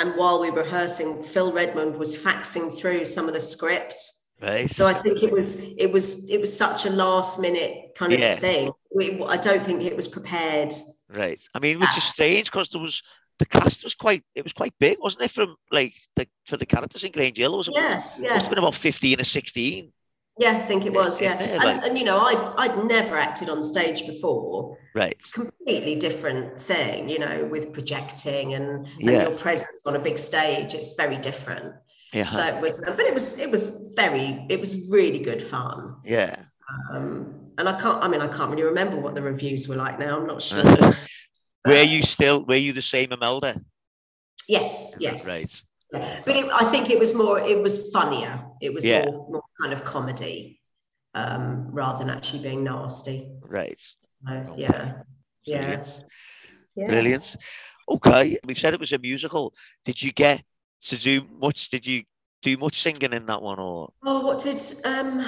[0.00, 3.98] and while we were rehearsing, Phil Redmond was faxing through some of the script.
[4.42, 4.70] Right.
[4.70, 8.20] So I think it was it was it was such a last minute kind of
[8.20, 8.36] Yeah.
[8.36, 8.72] thing.
[8.94, 10.72] We, I don't think it was prepared.
[11.10, 11.40] Right.
[11.54, 11.98] I mean, which Ah.
[11.98, 13.02] is strange because there was
[13.38, 15.30] the cast was quite it was quite big, wasn't it?
[15.30, 18.50] From like the for the characters in Grange Hill, it was Yeah, yeah, must have
[18.50, 19.92] been about fifteen or sixteen.
[20.38, 20.56] yeah.
[20.56, 21.20] I think it was.
[21.20, 24.78] Yeah, Yeah, and, like- and you know, I I'd never acted on stage before.
[24.94, 25.20] Right.
[25.32, 29.28] Completely different thing, you know, with projecting and, and Yeah.
[29.28, 30.72] your presence on a big stage.
[30.74, 31.74] It's very different.
[32.12, 32.24] Yeah.
[32.24, 35.96] So it was, but it was it was very it was really good fun.
[36.04, 36.36] yeah.
[36.92, 38.02] Um, and I can't.
[38.02, 40.18] I mean, I can't really remember what the reviews were like now.
[40.18, 40.62] I'm not sure.
[41.66, 43.60] were you still were you the same Imelda?
[44.48, 45.28] Yes, yes.
[45.28, 45.62] Right.
[45.92, 46.20] Yeah.
[46.24, 48.44] But it, I think it was more, it was funnier.
[48.60, 49.04] It was Yeah.
[49.06, 50.60] more, more kind of comedy
[51.14, 53.28] um, rather than actually being nasty.
[53.42, 53.80] Right.
[53.80, 55.02] So, yeah.
[55.44, 55.58] Yeah.
[55.60, 56.04] Brilliant.
[56.76, 56.86] yeah.
[56.86, 57.36] Brilliant.
[57.88, 58.38] Okay.
[58.44, 59.52] We've said it was a musical.
[59.84, 60.42] Did you get
[60.82, 61.68] to do much?
[61.70, 62.04] Did you
[62.42, 65.24] do much singing in that one or Oh, what did um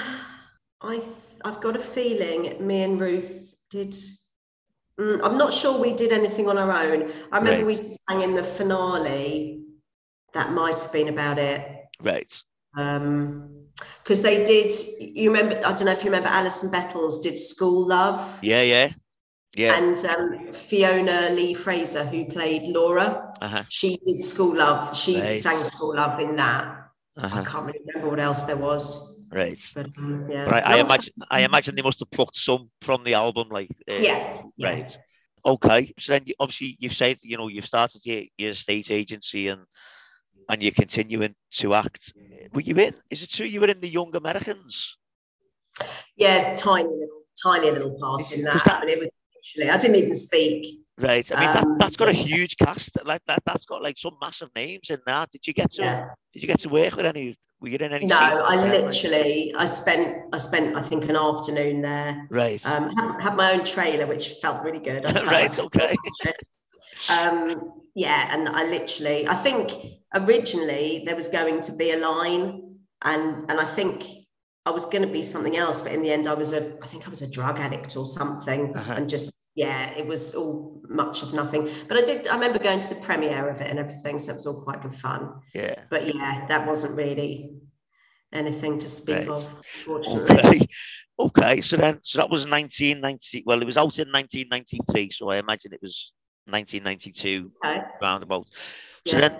[0.81, 1.01] I
[1.45, 3.95] I've got a feeling me and Ruth did
[4.99, 7.11] Mm, I'm not sure we did anything on our own.
[7.31, 7.79] I remember Right.
[7.79, 9.63] we sang in the finale.
[10.33, 11.67] That might have been about it.
[12.01, 12.43] right?
[12.77, 13.49] Um
[14.03, 17.87] because they did you remember I don't know if you remember Alison Bettles did School
[17.87, 18.39] Love.
[18.41, 18.89] Yeah, yeah.
[19.55, 19.75] Yeah.
[19.77, 23.63] And um, Fiona Lee Fraser, who played Laura, Uh-huh.
[23.69, 24.97] she did School Love.
[24.97, 26.65] She sang School Love in that.
[27.17, 27.43] I Uh-huh.
[27.45, 29.61] can't really remember what else there was, Right.
[29.75, 30.45] but um, yeah.
[30.45, 33.69] But I, I imagine I imagine they must have plucked some from the album, like
[33.87, 34.19] uh, yeah,
[34.57, 34.67] yeah.
[34.69, 34.97] Right.
[35.45, 35.93] Okay.
[35.99, 39.61] So then, obviously, you've said you know you've started your, your state agency and
[40.49, 42.13] and you're continuing to act.
[42.53, 42.93] Were you in?
[43.11, 44.97] Is it true you were in the Young Americans?
[46.15, 48.63] Yeah, tiny little, tiny little part in that.
[48.65, 49.11] that- it was
[49.55, 50.79] literally, I didn't even speak.
[50.99, 51.29] Right.
[51.31, 52.97] I mean Um, that that's got a huge cast.
[53.05, 55.31] Like that that's got like some massive names in that.
[55.31, 56.05] Did you get to Yeah.
[56.33, 57.35] did you get to work with any?
[57.59, 58.05] Were you in any?
[58.05, 62.27] No, I literally, I spent, I spent, I think, an afternoon there.
[62.29, 62.63] Right.
[62.65, 65.05] Um, had, had my own trailer, which felt really good.
[65.05, 65.95] I felt Right, okay.
[67.09, 69.71] um, yeah, and I literally, I think
[70.13, 74.03] originally there was going to be a line, and and I think
[74.65, 76.87] I was going to be something else, but in the end, I was a, I
[76.87, 78.93] think I was a drug addict or something, Uh-huh.
[78.93, 81.69] and just yeah, it was all much of nothing.
[81.87, 84.35] But I did, I remember going to the premiere of it and everything, so it
[84.35, 85.41] was all quite good fun.
[85.53, 85.75] yeah.
[85.89, 87.55] But yeah, that wasn't really
[88.31, 89.29] anything to speak Right.
[89.29, 90.59] of, unfortunately.
[90.59, 90.67] Okay.
[91.19, 91.61] Okay.
[91.61, 93.43] So then, so that was 1990.
[93.45, 95.11] Well, it was out in 1993.
[95.11, 96.13] So I imagine it was
[96.47, 97.81] 1992 Okay.
[98.01, 98.47] roundabout.
[99.05, 99.21] So Yeah.
[99.29, 99.39] then,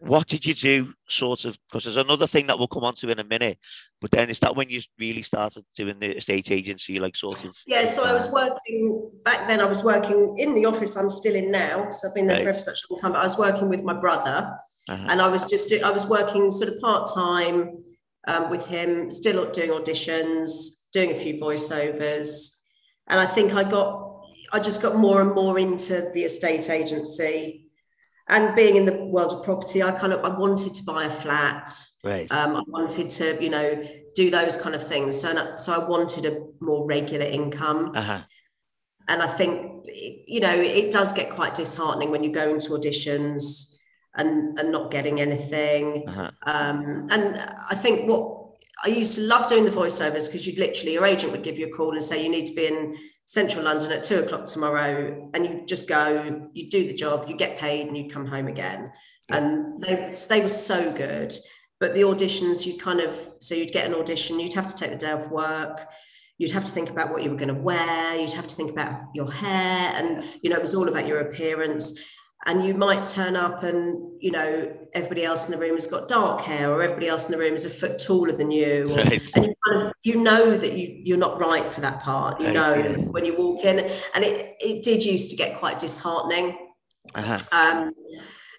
[0.00, 1.58] what did you do, sort of?
[1.68, 3.58] Because there's another thing that we'll come on to in a minute.
[4.00, 7.56] But then, is that when you really started doing the estate agency, like sort of?
[7.66, 9.60] Yeah, so I was working back then.
[9.60, 11.90] I was working in the office I'm still in now.
[11.90, 12.54] So I've been there for Right.
[12.54, 13.12] ever such a long time.
[13.12, 14.56] But I was working with my brother,
[14.88, 15.06] Uh-huh.
[15.10, 17.78] and I was just I was working sort of part time
[18.28, 22.60] um, with him, still doing auditions, doing a few voiceovers,
[23.08, 24.04] and I think I got
[24.52, 27.67] I just got more and more into the estate agency.
[28.28, 31.10] And being in the world of property, I kind of I wanted to buy a
[31.10, 31.70] flat.
[32.04, 32.30] Right.
[32.30, 33.82] Um, I wanted to, you know,
[34.14, 35.18] do those kind of things.
[35.18, 37.92] So, so I wanted a more regular income.
[37.94, 38.20] Uh-huh.
[39.08, 43.76] And I think, you know, it does get quite disheartening when you go into auditions
[44.14, 46.04] and and not getting anything.
[46.06, 46.30] Uh-huh.
[46.42, 47.38] Um, and
[47.70, 48.38] I think what
[48.84, 51.68] I used to love doing the voiceovers because you'd literally your agent would give you
[51.68, 52.96] a call and say you need to be in
[53.28, 57.36] central London at two o'clock tomorrow, and you just go, you do the job, you
[57.36, 58.90] get paid, and you come home again.
[59.28, 61.36] And they they were so good.
[61.78, 64.92] But the auditions, you kind of so you'd get an audition, you'd have to take
[64.92, 65.86] the day off work.
[66.38, 68.18] You'd have to think about what you were going to wear.
[68.18, 71.20] You'd have to think about your hair, and you know it was all about your
[71.20, 72.00] appearance
[72.46, 76.08] and you might turn up and you know everybody else in the room has got
[76.08, 78.96] dark hair or everybody else in the room is a foot taller than you or,
[79.04, 79.36] Right.
[79.36, 82.46] and you, kind of, you know that you you're not right for that part you
[82.46, 82.96] Right, know yeah.
[83.14, 83.78] when you walk in
[84.14, 86.56] and it it did used to get quite disheartening
[87.14, 87.38] Uh-huh.
[87.52, 87.92] um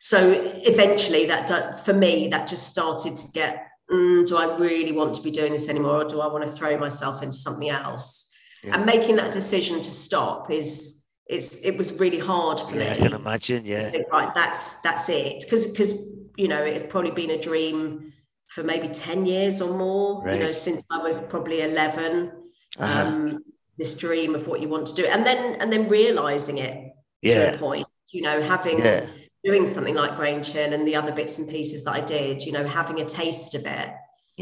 [0.01, 0.17] so
[0.65, 5.21] eventually that for me that just started to get mm, do I really want to
[5.21, 8.29] be doing this anymore or do I want to throw myself into something else
[8.63, 8.75] Yeah.
[8.75, 10.98] and making that decision to stop is
[11.29, 13.65] it's it was really hard for Yeah, I can imagine.
[13.65, 13.91] Yeah.
[14.11, 15.93] right that's that's it because because
[16.35, 18.11] you know it had probably been a dream
[18.47, 20.33] for maybe 10 years or more Right.
[20.39, 22.31] you know since i was probably 11
[22.77, 23.01] Uh-huh.
[23.07, 23.43] um
[23.77, 27.29] this dream of what you want to do and then and then realizing it to
[27.31, 27.53] Yeah.
[27.53, 29.05] a point you know having Yeah.
[29.43, 32.51] doing something like Grange Hill and the other bits and pieces that i did you
[32.55, 33.89] know having a taste of it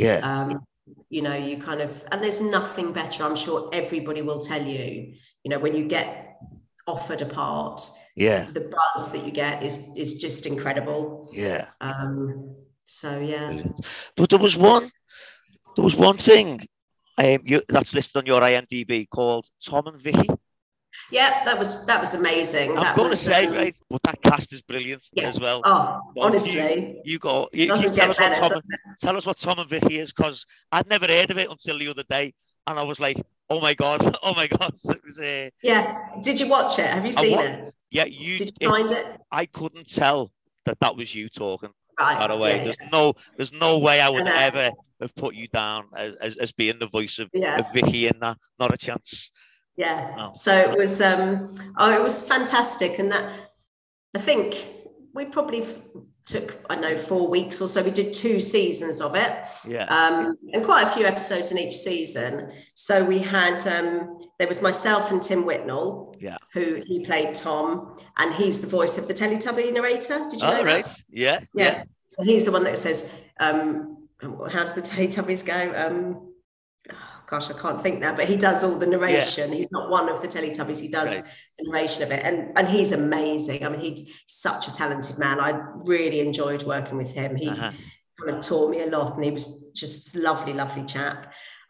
[0.06, 0.20] Yeah.
[0.30, 0.50] um
[1.10, 4.84] you know you kind of and there's nothing better i'm sure everybody will tell you
[5.44, 6.08] you know when you get
[6.88, 7.82] offered a part
[8.16, 8.48] Yeah.
[8.52, 11.30] the buzz that you get is is just incredible.
[11.34, 11.68] Yeah.
[11.82, 13.64] Um, so yeah,
[14.16, 14.90] But there was one,
[15.76, 16.66] there was one thing
[17.18, 20.30] um, you, that's listed on your IMDb called Tom and Vicky.
[21.12, 22.70] yeah, that was that was amazing.
[22.78, 25.28] I'm that going to say, um, right, but that cast is brilliant Yeah.
[25.30, 25.62] as well.
[25.66, 28.34] Oh, honestly, You go, you, you tell us what.
[28.34, 28.52] Tom,
[29.02, 31.90] tell us what Tom and Vicky is, because I'd never heard of it until the
[31.90, 32.34] other day,
[32.68, 33.18] and I was like,
[33.50, 36.86] oh my god, oh my god, it was uh, Yeah, did you watch it?
[36.88, 37.74] Have you seen wa- it?
[37.92, 38.38] yeah, you.
[38.38, 39.06] Did it- you find it?
[39.32, 40.32] I couldn't tell
[40.66, 41.70] that that was you talking.
[42.00, 42.20] Right.
[42.20, 44.34] By the way, yeah, there's no, there's no way I would know.
[44.36, 44.70] ever
[45.02, 48.20] have put you down as, as, as being the voice of, yeah, of Vicky in
[48.20, 48.38] that.
[48.60, 49.32] Not a chance.
[49.78, 50.14] yeah.
[50.18, 50.32] Oh.
[50.36, 53.26] So it was um oh it was fantastic and that
[54.16, 54.64] I think
[55.16, 55.66] we probably
[56.28, 57.82] took I know four weeks or so.
[57.82, 59.48] We did two seasons of it.
[59.66, 59.86] Yeah.
[59.86, 62.52] um, and quite a few episodes in each season.
[62.76, 66.38] So we had um, there was myself and Tim Whitnell, Yeah.
[66.54, 70.20] who he played Tom, and he's the voice of the Teletubby narrator.
[70.30, 70.66] Did you know All that?
[70.66, 71.04] right.
[71.10, 71.40] Yeah.
[71.54, 71.84] Yeah.
[72.10, 73.10] So he's the one that says,
[73.40, 76.27] um, "How does the Teletubbies go?" Um, oh,
[77.28, 79.52] gosh, I can't think now, but he does all the narration.
[79.52, 80.80] He's not one of the Teletubbies.
[80.80, 81.24] He does Right.
[81.58, 83.66] the narration of it, and and he's amazing.
[83.66, 85.40] I mean, he's such a talented man.
[85.40, 85.52] I
[85.96, 87.36] really enjoyed working with him.
[87.36, 87.72] He Uh-huh.
[88.20, 91.20] kind of taught me a lot and he was just lovely lovely chap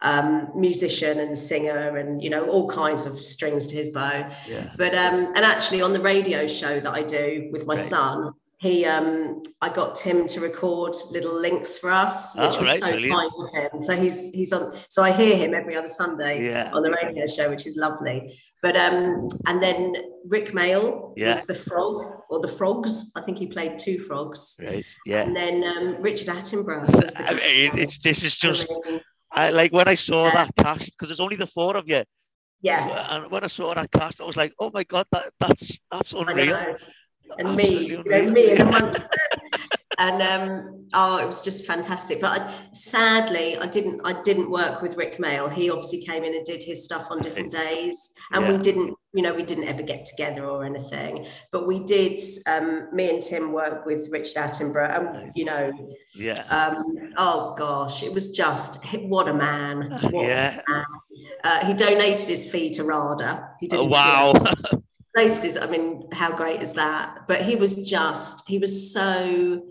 [0.00, 4.18] um musician and singer and you know all kinds of strings to his bow
[4.54, 4.70] Yeah.
[4.82, 7.84] but um and actually on the radio show that i do with my Right.
[7.94, 12.68] son he um i got tim to record little links for us which Oh, was
[12.70, 13.16] right, so brilliant.
[13.20, 16.70] kind of him so he's he's on so i hear him every other sunday Yeah.
[16.72, 19.94] on the radio show which is lovely but um and then
[20.26, 21.28] Rik Mayall Yeah.
[21.28, 21.94] was the frog
[22.30, 24.84] or the frogs i think he played two frogs Right.
[25.06, 25.22] Yeah.
[25.22, 28.68] and then um, Richard Attenborough was the I mean, it's this is just
[29.30, 30.34] I like when I saw Yeah.
[30.44, 32.02] that cast because there's only the four of you,
[32.62, 35.78] yeah, and when I saw that cast, I was like, oh my god, that that's
[35.92, 36.56] that's unreal.
[37.38, 39.40] And me, you know, me and amongst it.
[40.00, 42.20] And um, oh, it was just fantastic.
[42.20, 44.00] But I, sadly, I didn't.
[44.04, 45.52] I didn't work with Rik Mayall.
[45.52, 48.94] He obviously came in and did his stuff on different days, and we didn't.
[49.12, 51.26] You know, we didn't ever get together or anything.
[51.50, 52.20] But we did.
[52.46, 55.72] Um, me and Tim worked with Richard Attenborough, and you know,
[56.14, 56.44] Yeah.
[56.48, 59.90] um, oh gosh, it was just what a man!
[60.12, 60.60] What Yeah.
[60.68, 60.84] a man.
[61.42, 63.50] Uh, he donated his fee to RADA.
[63.58, 63.92] He didn't.
[63.92, 64.82] Oh, you
[65.18, 65.24] wow.
[65.24, 65.58] donated his.
[65.58, 67.26] I mean, how great is that?
[67.26, 68.48] But he was just.
[68.48, 69.62] He was so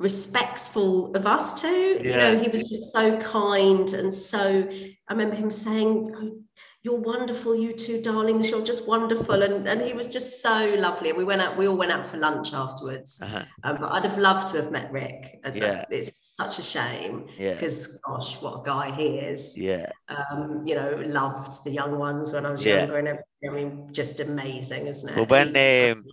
[0.00, 1.98] respectful of us too.
[2.00, 4.68] You know, he was just so kind and so.
[5.08, 6.44] I remember him saying.
[6.86, 8.50] "Oh, You're wonderful, you two darlings.
[8.50, 11.08] You're just wonderful, and and he was just so lovely.
[11.10, 11.56] And we went out.
[11.56, 13.20] We all went out for lunch afterwards.
[13.22, 13.44] Uh-huh.
[13.62, 15.40] Um, but I'd have loved to have met Rik.
[15.44, 15.84] And Yeah.
[15.90, 17.54] It's such a shame Yeah.
[17.54, 19.56] because, gosh, what a guy he is.
[19.56, 19.90] Yeah.
[20.08, 22.80] Um, you know, loved the young ones when I was Yeah.
[22.80, 23.24] younger and everything.
[23.48, 25.16] I mean, just amazing, isn't it?
[25.16, 26.04] Well, when um,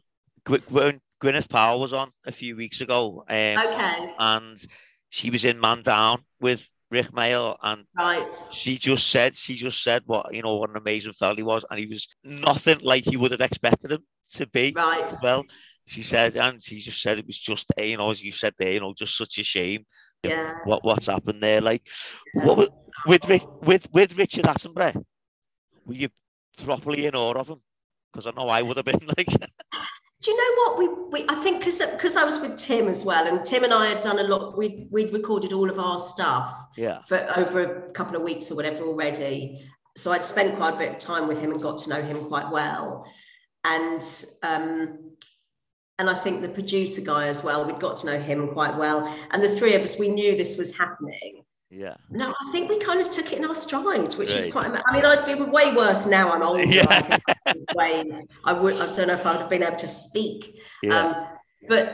[0.69, 4.57] when Gwyneth Powell was on a few weeks ago, um, okay, and
[5.09, 8.31] she was in Man Down with Rik Mayall, and right.
[8.51, 11.65] she just said, she just said what you know, what an amazing fella he was,
[11.69, 14.73] and he was nothing like you would have expected him to be.
[14.75, 15.11] Right.
[15.23, 15.45] Well,
[15.85, 18.73] she said, and she just said it was just, you know, as you said there,
[18.73, 19.85] you know, just such a shame.
[20.23, 20.53] Yeah.
[20.65, 21.61] What what's happened there?
[21.61, 21.87] Like,
[22.35, 22.45] Yeah.
[22.45, 22.69] what
[23.07, 25.03] with with with Richard Attenborough,
[25.85, 26.09] were you
[26.63, 27.61] properly in awe of him?
[28.11, 29.27] Because I know I would have been like,
[30.21, 33.03] Do you know what we, we I think because because I was with Tim as
[33.03, 34.55] well, and Tim and I had done a lot.
[34.55, 38.55] We we'd recorded all of our stuff yeah, for over a couple of weeks or
[38.55, 39.67] whatever already.
[39.97, 42.27] So I'd spent quite a bit of time with him and got to know him
[42.27, 43.05] quite well.
[43.63, 44.01] And
[44.43, 45.11] um,
[45.97, 49.05] and I think the producer guy as well, We'd got to know him quite well.
[49.31, 51.43] And the three of us, we knew this was happening.
[51.71, 54.69] Yeah, No, I think we kind of took it in our stride, which is quite.
[54.87, 56.31] I mean, I'd be way worse now.
[56.31, 56.63] I'm older.
[56.67, 56.85] Yeah.
[56.89, 57.01] I
[57.53, 58.11] think way.
[58.45, 58.75] I would.
[58.75, 60.59] I don't know if I'd have been able to speak.
[60.83, 61.27] yeah, Um,
[61.69, 61.85] but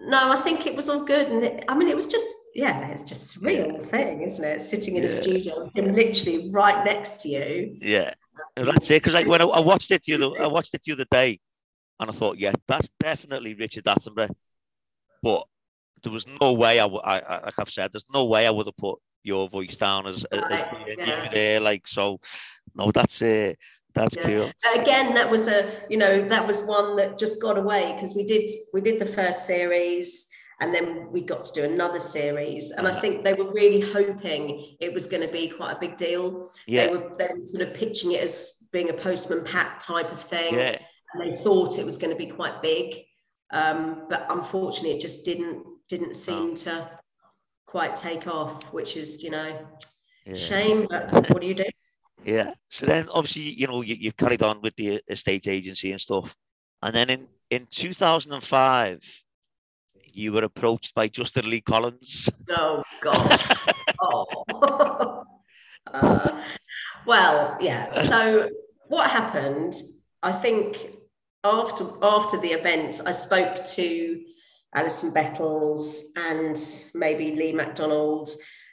[0.00, 1.28] no, I think it was all good.
[1.28, 4.60] And it, I mean, it was just, yeah, it's just a surreal thing, isn't it?
[4.60, 7.78] Sitting in a studio, him literally right next to you.
[7.80, 8.12] yeah.
[8.56, 8.94] That's it.
[9.02, 11.38] Because like when I, I watched it the other, I watched it the other day,
[12.00, 14.34] and I thought, yeah, that's definitely Richard Attenborough.
[15.22, 15.44] But
[16.02, 18.50] there was no way I, w- I, I like I've said, there's no way I
[18.50, 21.24] would have put your voice down as, as Right, being yeah.
[21.24, 21.60] you there.
[21.60, 22.20] Like so,
[22.74, 23.58] no, that's it.
[23.94, 24.22] that's Yeah.
[24.22, 24.80] cool.
[24.80, 28.24] Again, that was a, you know, that was one that just got away because we
[28.24, 30.28] did, we did the first series.
[30.60, 34.76] And then we got to do another series, and I think they were really hoping
[34.80, 36.48] it was going to be quite a big deal.
[36.68, 40.12] Yeah, They were they were sort of pitching it as being a postman Pat type
[40.12, 40.54] of thing.
[40.54, 40.78] yeah,
[41.12, 42.94] and they thought it was going to be quite big
[43.50, 46.88] um, but unfortunately it just didn't didn't seem to
[47.74, 49.50] quite take off which is you know
[50.26, 50.34] yeah.
[50.34, 51.70] shame but what do you do
[52.24, 52.54] Yeah.
[52.70, 56.34] So then, obviously, you know, you, you've carried on with the estate agency and stuff,
[56.82, 59.00] and then in in 2005,
[60.06, 62.30] you were approached by Justin Lee Collins.
[62.50, 63.40] oh God.
[64.02, 65.24] oh
[65.92, 66.42] Uh,
[67.06, 68.48] well yeah so
[68.88, 69.74] what happened
[70.22, 70.88] i think
[71.44, 74.24] after after the event i spoke to
[74.74, 76.56] alison bettles and
[76.94, 78.28] maybe lee macdonald.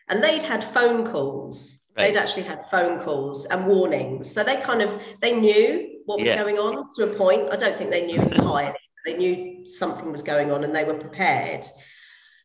[0.09, 1.77] And they'd had phone calls.
[1.97, 2.13] Right.
[2.13, 4.29] they'd actually had phone calls and warnings.
[4.33, 6.41] So they kind of they knew what was Yeah.
[6.41, 7.51] going on to a point.
[7.51, 10.93] I don't think they knew entirely they knew something was going on and they were
[10.93, 11.65] prepared.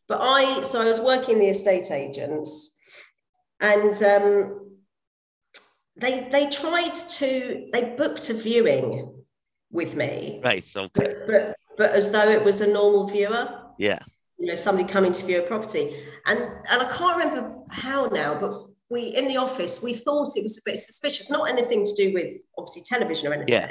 [0.08, 2.78] But i so i was working the estate agents
[3.60, 4.76] and um,
[5.96, 9.24] they they tried to they booked a viewing
[9.70, 10.64] with me Right.
[10.76, 11.14] Okay.
[11.26, 13.48] but, but as though it was a normal viewer
[13.78, 13.98] Yeah.
[14.38, 15.84] you know somebody coming to view a property
[16.26, 16.38] and
[16.70, 18.52] and i can't remember how now but
[18.90, 22.12] we in the office we thought it was a bit suspicious not anything to do
[22.14, 23.70] with obviously television or anything Yeah.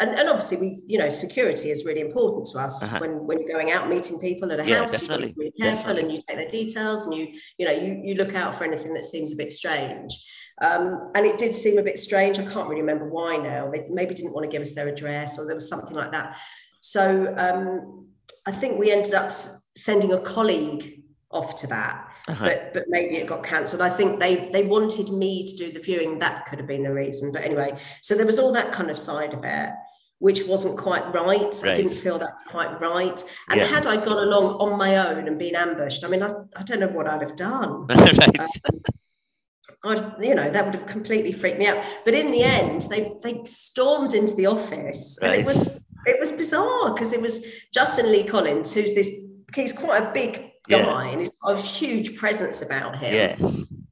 [0.00, 2.98] and, and obviously we you know security is really important to us Uh-huh.
[3.00, 5.34] when when you're going out meeting people at a Yeah, house you've got to be
[5.36, 6.02] really careful definitely.
[6.02, 7.24] and you take their details and you
[7.58, 10.12] you know you you look out for anything that seems a bit strange
[10.60, 12.38] um, and it did seem a bit strange.
[12.38, 13.70] I can't really remember why now.
[13.70, 16.36] They maybe didn't want to give us their address or there was something like that.
[16.80, 18.06] So um,
[18.46, 19.32] I think we ended up
[19.76, 22.44] sending a colleague off to that, Uh-huh.
[22.46, 23.82] but but maybe it got cancelled.
[23.82, 26.18] I think they they wanted me to do the viewing.
[26.18, 27.32] That could have been the reason.
[27.32, 29.70] But anyway, so there was all that kind of side of it.
[30.20, 31.54] Which wasn't quite right.
[31.64, 33.22] I didn't feel that was quite right.
[33.50, 33.66] And Yeah.
[33.66, 36.80] had I gone along on my own and been ambushed, I mean, I, I don't
[36.80, 37.86] know what I'd have done.
[37.86, 38.40] right.
[38.64, 38.82] Um,
[39.84, 41.82] I, you know, that would have completely freaked me out.
[42.04, 46.32] But in the end, they they stormed into the office, and it was it was
[46.32, 49.10] bizarre because it was Justin Lee Collins, who's this.
[49.54, 50.84] He's quite a big Yeah.
[50.84, 53.14] guy, and he's got a huge presence about him.
[53.14, 53.38] Yes.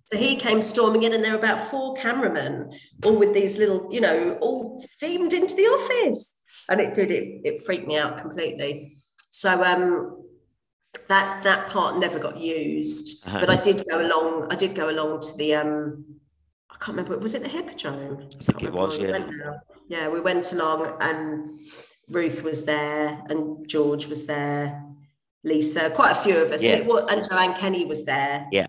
[0.06, 2.70] So he came storming in, and there were about four cameramen,
[3.04, 7.40] all with these little, you know, all steamed into the office, and it did it.
[7.44, 8.92] It freaked me out completely.
[9.30, 10.22] So um,
[11.08, 13.40] that that part never got used, Uh-huh.
[13.40, 14.48] but I did go along.
[14.50, 16.04] I did go along to the um,
[16.70, 17.18] I can't remember.
[17.18, 18.16] Was it the Hippodrome?
[18.18, 19.52] I think Can't it was, where we yeah.
[19.88, 21.58] Yeah, we went along, and
[22.08, 24.82] Ruth was there, and George was there,
[25.44, 26.62] Lisa, quite a few of us.
[26.62, 26.72] Yeah.
[26.72, 28.46] And, it was, and Joanne Kenny was there.
[28.52, 28.66] Yeah.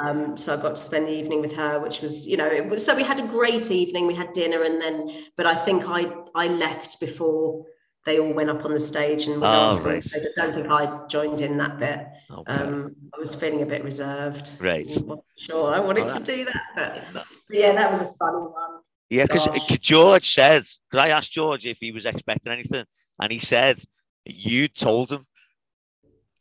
[0.00, 2.68] Um, so I got to spend the evening with her, which was, you know, it
[2.68, 4.06] was, so we had a great evening.
[4.06, 4.96] We had dinner, and then,
[5.36, 7.64] but I think I I left before
[8.06, 10.06] they all went up on the stage and were Oh, right.
[10.14, 12.06] I don't think I joined in that bit.
[12.30, 12.52] Okay.
[12.52, 14.52] Um, I was feeling a bit reserved.
[14.60, 14.86] Right.
[14.86, 17.26] wasn't sure I wanted Oh, to do that, but but
[17.58, 18.80] yeah, that was a funny one.
[19.10, 19.46] Yeah, because
[19.80, 22.84] George said, because I asked George if he was expecting anything,
[23.20, 23.78] and he said
[24.24, 25.26] you told him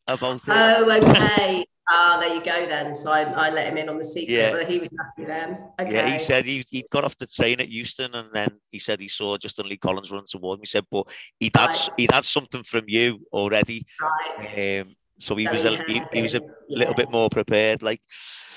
[0.08, 0.42] about it.
[0.50, 1.66] Oh, okay.
[1.88, 2.94] Ah, there you go then.
[2.96, 4.34] So I, I let him in on the secret.
[4.36, 4.52] Yeah.
[4.54, 5.60] But he was happy then.
[5.80, 5.94] Okay.
[5.94, 9.00] Yeah, he said he, he got off the train at Euston and then he said
[9.00, 10.62] he saw Justin Lee Collins run towards him.
[10.64, 11.08] He said, but
[11.40, 11.90] he'd had, Right.
[11.98, 13.86] he'd had something from you already.
[14.02, 14.82] Right.
[14.82, 17.84] Um, so he So was a, he, he was a been- little bit more prepared.
[17.84, 18.02] Like,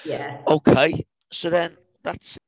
[0.07, 0.39] Yeah.
[0.49, 2.39] okay, so then that's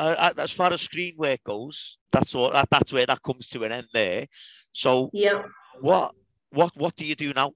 [0.00, 1.98] uh, uh, as far as screen work goes.
[2.10, 2.50] That's all.
[2.50, 4.26] That, that's where that comes to an end there.
[4.72, 5.42] So Yeah.
[5.80, 6.14] what
[6.50, 7.52] what what do you do now?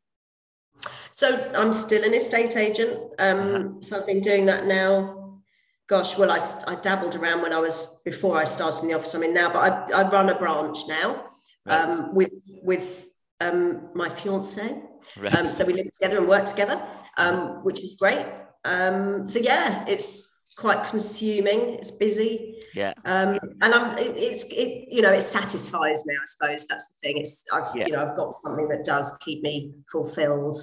[1.13, 2.99] So I'm still an estate agent.
[3.19, 3.69] Um, uh-huh.
[3.81, 5.41] So I've been doing that now.
[5.87, 9.13] Gosh, well, I, I dabbled around when I was before I started in the office
[9.15, 11.25] I'm in now, but I, I run a branch now
[11.67, 11.81] right.
[11.81, 13.09] um, with with
[13.41, 14.83] um, my fiance.
[15.17, 15.35] Right.
[15.35, 16.81] Um, so we live together and work together,
[17.17, 18.27] um, which is great.
[18.65, 21.75] Um, so yeah, it's quite consuming.
[21.75, 22.61] It's busy.
[22.75, 22.93] Yeah.
[23.05, 26.15] Um, and I'm, it, it's, it, you know, it satisfies me.
[26.15, 27.19] I suppose that's the thing.
[27.19, 27.87] It's, I've, yeah.
[27.87, 30.57] you know, I've got something that does keep me fulfilled.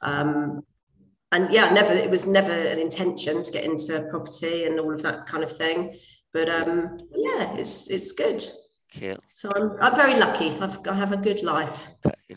[0.00, 0.64] Um,
[1.32, 1.92] and yeah, never.
[1.92, 5.56] It was never an intention to get into property and all of that kind of
[5.56, 5.96] thing.
[6.32, 8.44] But um, yeah, it's it's good.
[8.98, 9.16] Cool.
[9.32, 10.50] So I'm, I'm very lucky.
[10.60, 11.88] I've, I have a good life.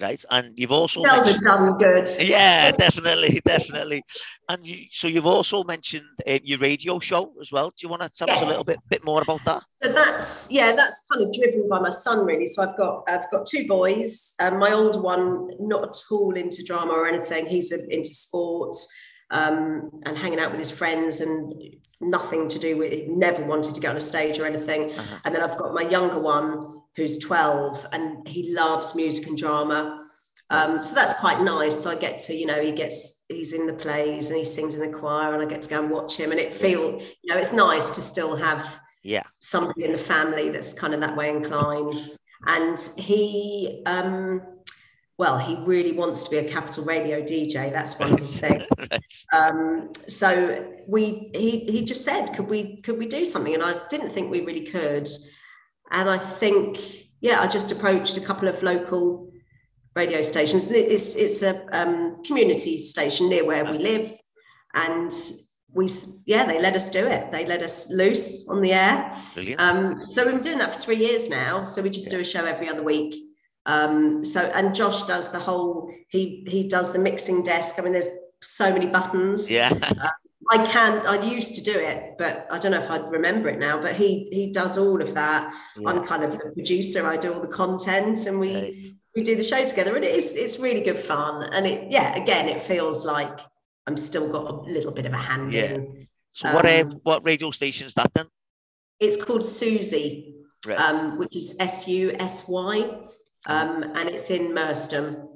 [0.02, 2.10] Right, and you've also mentioned, done good.
[2.20, 4.04] Yeah, definitely, definitely.
[4.50, 7.70] And you, so you've also mentioned uh, your radio show as well.
[7.70, 8.41] Do you want to tell yes.
[8.41, 9.64] us a little bit, bit more about that?
[9.84, 12.48] So that's yeah, that's kind of driven by my son really.
[12.48, 14.34] So I've got I've got two boys.
[14.39, 17.48] Um, my older one not at all into drama or anything.
[17.48, 18.88] He's a, into sports
[19.32, 21.54] um, and hanging out with his friends and
[22.02, 24.91] nothing to do with it, never wanted to get on a stage or anything.
[24.91, 25.18] Uh-huh.
[25.26, 30.02] And then I've got my younger one who's 12 and he loves music and drama.
[30.50, 31.82] Um, so that's quite nice.
[31.82, 34.76] So I get to, you know, he gets, he's in the plays and he sings
[34.76, 36.32] in the choir and I get to go and watch him.
[36.32, 40.50] And it feel, you know, it's nice to still have yeah somebody in the family
[40.50, 42.18] that's kind of that way inclined.
[42.48, 44.41] And he, um,
[45.18, 47.72] well, he really wants to be a capital radio DJ.
[47.72, 48.66] That's one of his things.
[49.34, 53.54] Um, so we he he just said, could we could we do something?
[53.54, 55.08] And I didn't think we really could.
[55.96, 56.78] And I think,
[57.22, 59.32] yeah, I just approached a couple of local
[59.96, 60.70] radio stations.
[60.70, 64.12] It's it's a um, community station near where we live,
[64.76, 65.12] and
[65.72, 65.89] we
[66.26, 67.32] yeah they let us do it.
[67.32, 69.12] They let us loose on the air.
[69.58, 71.64] Um, so we've been doing that for three years now.
[71.64, 72.18] So we just yeah.
[72.18, 73.16] do a show every other week
[73.66, 77.76] um, so and Josh does the whole he he does the mixing desk.
[77.80, 78.08] I mean, there's
[78.41, 79.52] so many buttons.
[79.52, 79.72] Yeah.
[80.52, 83.60] I can I used to do it, but I don't know if I'd remember it
[83.60, 83.82] now.
[83.82, 85.54] But he he does all of that.
[85.78, 85.89] Yeah.
[85.89, 87.06] I'm kind of the producer.
[87.06, 88.74] I do all the content, and we right.
[89.16, 91.43] we do the show together, and it is it's really good fun.
[91.52, 93.39] And it yeah, again, it feels like
[93.88, 95.74] I'm still got a little bit of a hand yeah.
[95.74, 96.08] in.
[96.34, 98.28] So what um, what radio station is that then?
[99.00, 100.36] It's called Susy,
[100.68, 100.80] right.
[100.80, 103.02] um, which is S U S Y
[103.48, 105.30] um, and it's in Merstham.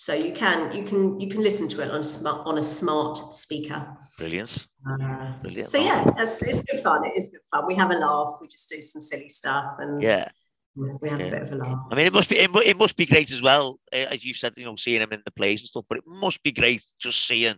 [0.00, 2.62] So you can you can you can listen to it on a smart on a
[2.62, 3.86] smart speaker.
[4.16, 4.66] Brilliant.
[4.90, 5.68] Uh, Brilliant.
[5.68, 7.04] So yeah, it's, it's good fun.
[7.04, 7.66] It is good fun.
[7.66, 8.38] We have a laugh.
[8.40, 10.28] We just do some silly stuff and yeah.
[10.74, 11.26] We have yeah.
[11.26, 11.80] a bit of a laugh.
[11.90, 14.32] I mean, it must be it, it must be great as well, eh, as you
[14.32, 15.84] said, you know, seeing him in the plays and stuff.
[15.86, 17.56] But it must be great just seeing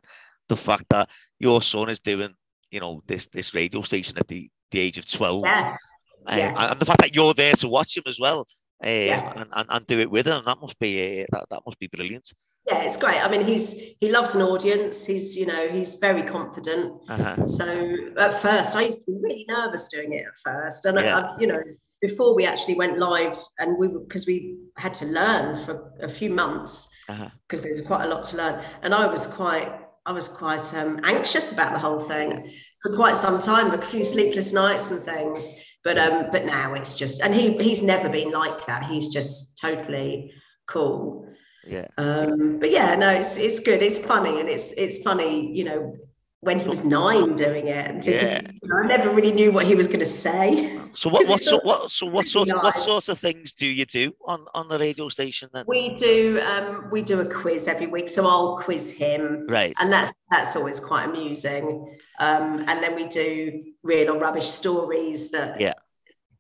[0.49, 2.35] the fact that your son is doing,
[2.73, 5.45] you know, this this radio station at the, the age of twelve.
[5.45, 5.77] Yeah.
[6.27, 6.71] Um, yeah.
[6.73, 8.49] And the fact that you're there to watch him as well
[8.85, 9.33] uh, yeah.
[9.37, 10.43] and, and, and, do it with him.
[10.45, 12.33] That must be uh, that, that must be brilliant.
[12.67, 13.25] Yeah, it's great.
[13.25, 15.07] I mean, he's he loves an audience.
[15.07, 17.01] He's you know he's very confident.
[17.09, 17.47] Uh-huh.
[17.47, 21.19] So at first, I used to be really nervous doing it at first, and yeah.
[21.19, 21.63] I, you know
[22.01, 26.31] before we actually went live, and we because we had to learn for a few
[26.31, 27.61] months because uh-huh.
[27.63, 29.73] there's quite a lot to learn, and I was quite
[30.05, 32.53] I was quite um, anxious about the whole thing
[32.83, 35.65] for quite some time, a few sleepless nights and things.
[35.85, 38.85] But um, but now it's just, and he he's never been like that.
[38.85, 40.33] He's just totally
[40.67, 41.29] cool.
[41.67, 41.89] Yeah.
[41.99, 43.83] Um, but yeah, no, it's it's good.
[43.83, 45.97] It's funny, and it's it's funny, you know,
[46.43, 47.87] when he was nine doing it.
[47.87, 48.41] And thinking, yeah.
[48.63, 50.77] You know, I never really knew what he was going to say.
[50.93, 53.87] So what what so, what so what sort of, what sorts of things do you
[53.87, 55.65] do on on the radio station then?
[55.69, 59.47] We do um we do a quiz every week, so I'll quiz him.
[59.49, 59.73] Right.
[59.79, 61.97] And that's that's always quite amusing.
[62.19, 65.75] Um and then we do real or rubbish stories that yeah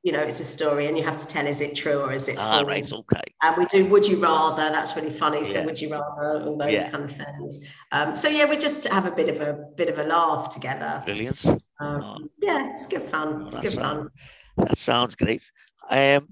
[0.03, 2.29] you know, it's a story and you have to tell is it true or is
[2.29, 2.67] it ah, false?
[2.67, 3.23] right, okay.
[3.43, 5.45] And we do would you rather, that's really funny.
[5.45, 5.67] So yeah.
[5.67, 6.91] would you rather, all those yeah.
[6.91, 7.65] kind of things.
[7.93, 11.03] Um, so yeah, we just have a bit of a bit of a laugh together.
[11.05, 11.45] Brilliant.
[11.47, 12.19] Um, oh.
[12.41, 13.43] Yeah, it's good fun.
[13.45, 14.11] Oh, it's good fun.
[14.57, 15.51] That sounds great.
[15.89, 16.29] Um,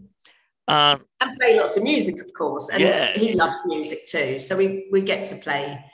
[0.67, 2.71] um, and play lots of music, of course.
[2.71, 3.13] And yeah.
[3.13, 4.39] he loves music too.
[4.39, 5.85] So we we get to play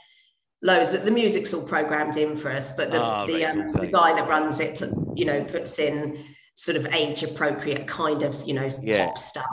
[0.63, 3.87] loads of the music's all programmed in for us, but the, oh, the, um, okay.
[3.87, 4.81] the guy that runs it,
[5.15, 6.25] you know, puts in
[6.57, 9.07] sort of age appropriate kind of you know yeah.
[9.07, 9.47] pop stuff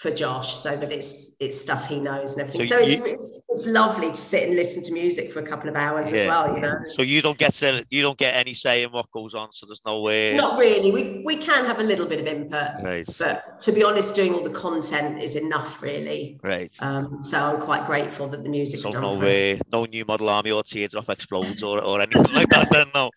[0.00, 2.66] for Josh so that it's it's stuff he knows and everything.
[2.66, 5.46] So, so you, it's, it's, it's lovely to sit and listen to music for a
[5.46, 6.78] couple of hours yeah, as well, you know.
[6.88, 9.66] So you don't get to you don't get any say in what goes on, so
[9.66, 10.34] there's no way.
[10.34, 10.90] Not really.
[10.90, 13.06] We we can have a little bit of input, right.
[13.18, 16.40] but to be honest, doing all the content is enough, really.
[16.42, 16.74] Right.
[16.80, 19.02] Um, so I'm quite grateful that the music's so done.
[19.02, 19.60] No way, us.
[19.70, 22.70] no new model army or teardrop explodes or, or anything like that.
[22.70, 23.10] Then no.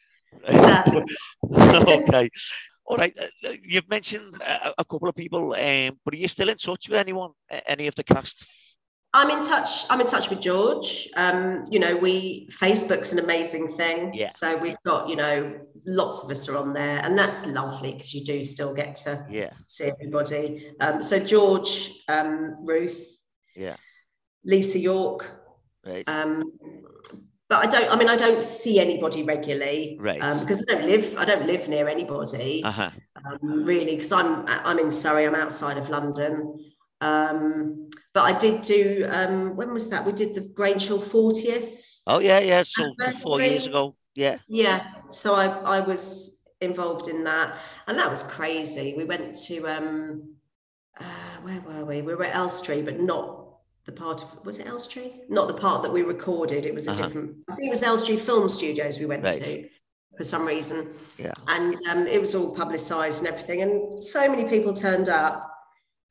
[0.46, 1.04] Exactly.
[1.54, 2.30] okay.
[2.86, 6.28] All right, uh, uh, you've mentioned a, a couple of people, um, but are you
[6.28, 7.32] still in touch with anyone,
[7.68, 8.46] any of the cast?
[9.16, 9.86] I'm in touch.
[9.92, 11.08] I'm in touch with George.
[11.16, 14.12] Um, you know, we Facebook's an amazing thing.
[14.14, 14.30] Yeah.
[14.30, 18.14] So we've got, you know, lots of us are on there, and that's lovely because
[18.14, 19.52] you do still get to Yeah.
[19.68, 20.72] see everybody.
[20.80, 23.24] Um, so George, um, Ruth,
[23.56, 23.76] Yeah.
[24.44, 25.40] Lisa York,
[25.86, 26.08] Right.
[27.54, 27.92] But I don't.
[27.92, 30.20] I mean, I don't see anybody regularly, Right.
[30.20, 31.16] Um, because I don't live.
[31.18, 32.92] I don't live near anybody, uh huh.
[33.16, 35.28] um, really, because I'm I'm in Surrey.
[35.28, 36.58] I'm outside of London.
[37.00, 39.08] Um, but I did do.
[39.08, 40.04] Um, when was that?
[40.04, 42.02] We did the Grange Hill 40th.
[42.08, 42.64] Oh yeah, yeah.
[42.66, 42.92] So
[43.22, 43.96] four years ago.
[44.16, 44.38] Yeah.
[44.48, 44.88] Yeah.
[45.12, 45.46] So I
[45.78, 48.96] I was involved in that, and that was crazy.
[48.98, 50.36] We went to um,
[51.00, 52.02] uh, where were we?
[52.02, 53.43] We were at Elstree, but not
[53.86, 55.22] the part of was it Elstree?
[55.30, 56.66] Not the part that we recorded.
[56.66, 57.04] It was a Uh-huh.
[57.04, 57.36] different.
[57.50, 59.34] I think it was Elstree Film Studios we went Right.
[59.44, 59.70] to
[60.18, 60.90] for some reason.
[61.18, 61.34] Yeah.
[61.48, 65.50] And um, it was all publicised and everything, and so many people turned up.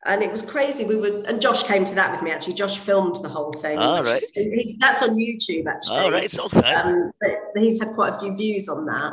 [0.05, 0.85] And it was crazy.
[0.85, 2.33] We were, and Josh came to that with me.
[2.33, 3.79] Actually, Josh filmed the whole thing.
[3.79, 5.67] Oh, which is- he- that's on YouTube.
[5.69, 6.25] Actually, All right.
[6.25, 6.75] It's okay.
[6.75, 7.13] um,
[7.55, 9.13] he's had quite a few views on that.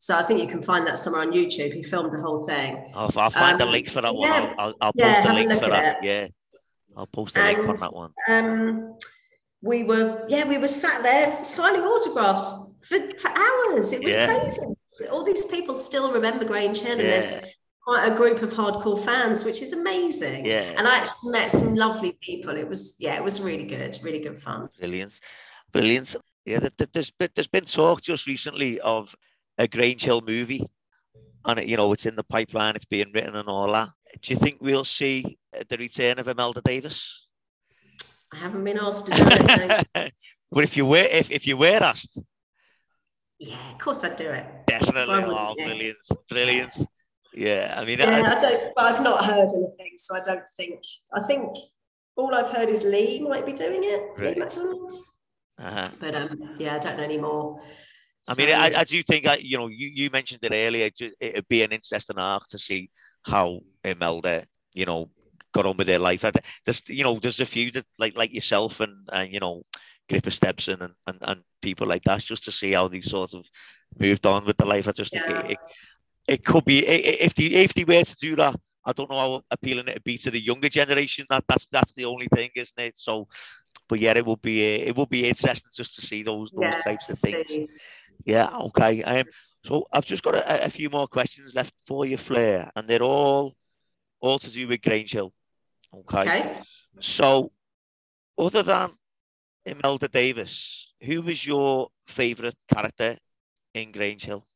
[0.00, 1.72] So I think you can find that somewhere on YouTube.
[1.72, 2.90] He filmed the whole thing.
[2.96, 4.28] I'll, I'll find the um, link for that one.
[4.28, 4.52] yeah.
[4.58, 5.98] I'll, I'll, I'll Yeah, post the link for that.
[6.02, 6.04] it.
[6.04, 6.28] Yeah.
[6.96, 8.12] I'll post the link on that one.
[8.28, 8.96] Um,
[9.62, 13.92] we were, yeah, we were sat there signing autographs for, for hours.
[13.92, 14.26] It was Yeah.
[14.26, 14.60] crazy.
[15.10, 17.40] All these people still remember Grange Hill, and there's
[17.84, 20.46] quite a group of hardcore fans, which is amazing.
[20.46, 20.74] Yeah.
[20.76, 22.56] And I actually met some lovely people.
[22.56, 24.68] It was, yeah, it was really good, really good fun.
[24.78, 25.20] Brilliant.
[25.72, 26.14] Brilliant.
[26.44, 29.14] Yeah, there- there- there's been, there's been talk just recently of
[29.58, 30.64] a Grange Hill movie.
[31.46, 33.90] And, it, you know, it's in the pipeline, it's being written and all that.
[34.20, 37.26] Do you think we'll see uh, the return of Imelda Davis?
[38.32, 39.86] I haven't been asked to do it.
[39.94, 40.08] no.
[40.52, 42.20] but if you were, if, if you were asked,
[43.38, 44.46] yeah, of course I'd do it.
[44.66, 45.14] definitely.
[45.26, 45.98] Oh, brilliant.
[46.28, 46.72] Brilliant.
[47.34, 50.48] Yeah, I mean, Yeah, I- I don't, but I've not heard anything, so I don't
[50.56, 50.80] think.
[51.12, 51.56] I think
[52.16, 54.36] all I've heard is Lee might be doing it, Right.
[54.36, 54.92] Lee MacDonald.
[55.58, 55.88] uh-huh.
[55.98, 57.60] But um, yeah, I don't know anymore.
[58.28, 60.88] I mean, I, I do think that you know you, you mentioned it earlier.
[61.20, 62.90] It'd be an interesting arc to see
[63.26, 65.10] how Imelda, you know,
[65.52, 66.24] got on with their life.
[66.64, 69.62] There's you know there's a few that like like yourself and and you know
[70.08, 73.46] Gripper Stebson and, and and people like that just to see how they sort of
[73.98, 74.88] moved on with the life.
[74.88, 75.40] I just think Yeah.
[75.40, 75.58] it, it,
[76.26, 78.56] it could be if they if they were to do that.
[78.86, 81.24] I don't know how appealing it'd be to the younger generation.
[81.30, 82.98] That that's that's the only thing, isn't it?
[82.98, 83.28] So,
[83.88, 86.74] but yeah, it will be uh, it will be interesting just to see those those
[86.74, 87.48] yeah, types of things.
[87.48, 87.68] see.
[88.24, 89.02] Yeah, okay.
[89.02, 89.26] Um,
[89.64, 93.02] so I've just got a, a few more questions left for you, Fleur, and they're
[93.02, 93.54] all
[94.24, 95.32] all to do with Grange Hill.
[95.92, 96.20] Okay.
[96.20, 96.56] Okay.
[97.00, 97.52] So,
[98.38, 98.90] other than
[99.66, 103.18] Imelda Davis, who was your favourite character
[103.74, 104.46] in Grange Hill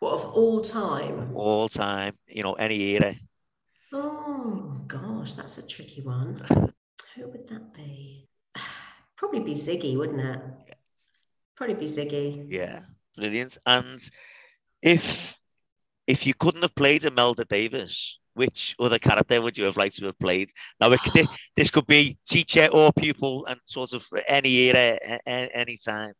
[0.00, 1.30] What of all time?
[1.34, 2.16] all time?
[2.26, 3.14] You know, any era.
[3.92, 6.42] Oh gosh, that's a tricky one.
[7.14, 8.28] Who would that be?
[9.16, 10.40] Probably be Ziggy, wouldn't it?
[11.56, 12.46] Probably be Ziggy.
[12.50, 12.80] Yeah,
[13.16, 13.58] brilliant.
[13.66, 14.00] And
[14.82, 15.37] if
[16.08, 20.06] if you couldn't have played Imelda Davis, which other character would you have liked to
[20.06, 20.50] have played?
[20.80, 25.76] Now, it, could- this could be teacher or pupil, and sort of any era, any
[25.76, 26.14] time.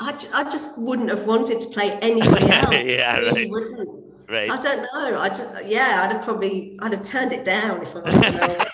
[0.00, 2.76] I, I just wouldn't have wanted to play anybody else.
[2.84, 3.86] Yeah, I really right.
[4.30, 4.50] Right.
[4.50, 5.18] I don't know.
[5.18, 8.66] I ju- yeah, I'd have probably I'd have turned it down if I was.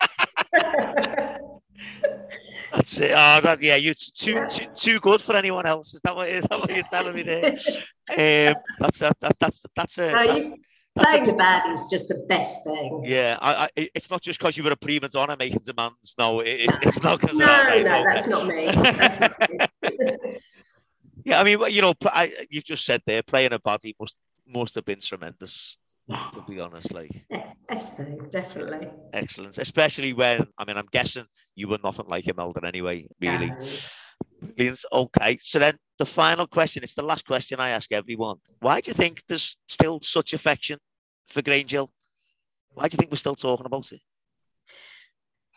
[2.85, 3.12] That's it.
[3.12, 5.95] Oh, that, yeah, you're too, too too good for anyone else.
[5.95, 7.57] Is that what is that what you're telling me there?
[8.11, 10.03] Um, that's that, that that's that's a.
[10.03, 10.57] that's- you,
[10.95, 13.03] that's a- playing the baddie is just the best thing.
[13.07, 16.14] yeah, I, I, it's not just because you were a prima donna making demands.
[16.18, 17.66] No, it, it- it's not because No, of that.
[17.66, 17.85] Right?
[17.85, 18.66] no, that's not me.
[18.66, 19.59] That's not me.
[21.24, 24.14] Yeah, I mean, you know, I, you've just said there, playing a body must
[24.47, 25.78] must have been tremendous.
[26.07, 26.30] Yeah.
[26.34, 27.98] To be honest, like Yes, best
[28.30, 28.88] definitely.
[29.14, 31.24] excellent, especially when I mean, I'm guessing
[31.55, 33.07] you were nothing like Imelda anyway.
[33.20, 33.50] Really,
[34.59, 34.74] No.
[34.92, 36.82] Okay, so then the final question.
[36.84, 38.36] It's the last question I ask everyone.
[38.61, 40.78] Why do you think there's still such affection
[41.28, 41.90] for Grange Hill?
[42.74, 44.00] Why do you think we're still talking about it?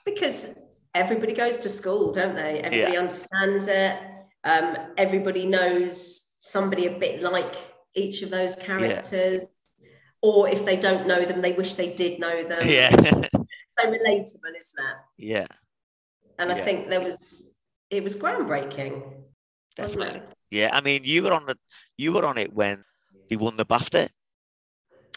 [0.05, 0.57] Because
[0.95, 2.61] everybody goes to school, don't they?
[2.61, 3.99] Everybody understands it.
[4.43, 7.55] Um, everybody knows somebody a bit like
[7.93, 9.39] each of those characters.
[10.21, 12.67] Or if they don't know them, they wish they did know them.
[12.67, 13.11] Yeah, so
[13.85, 14.97] relatable, isn't it?
[15.17, 15.47] yeah,
[16.39, 16.63] And I Yeah.
[16.63, 17.53] think there was
[17.89, 19.23] it was groundbreaking,
[19.75, 20.19] definitely.
[20.19, 20.33] it?
[20.51, 21.57] Yeah, I mean, you were on the
[21.97, 22.83] you were on it when
[23.29, 24.09] he won the BAFTA.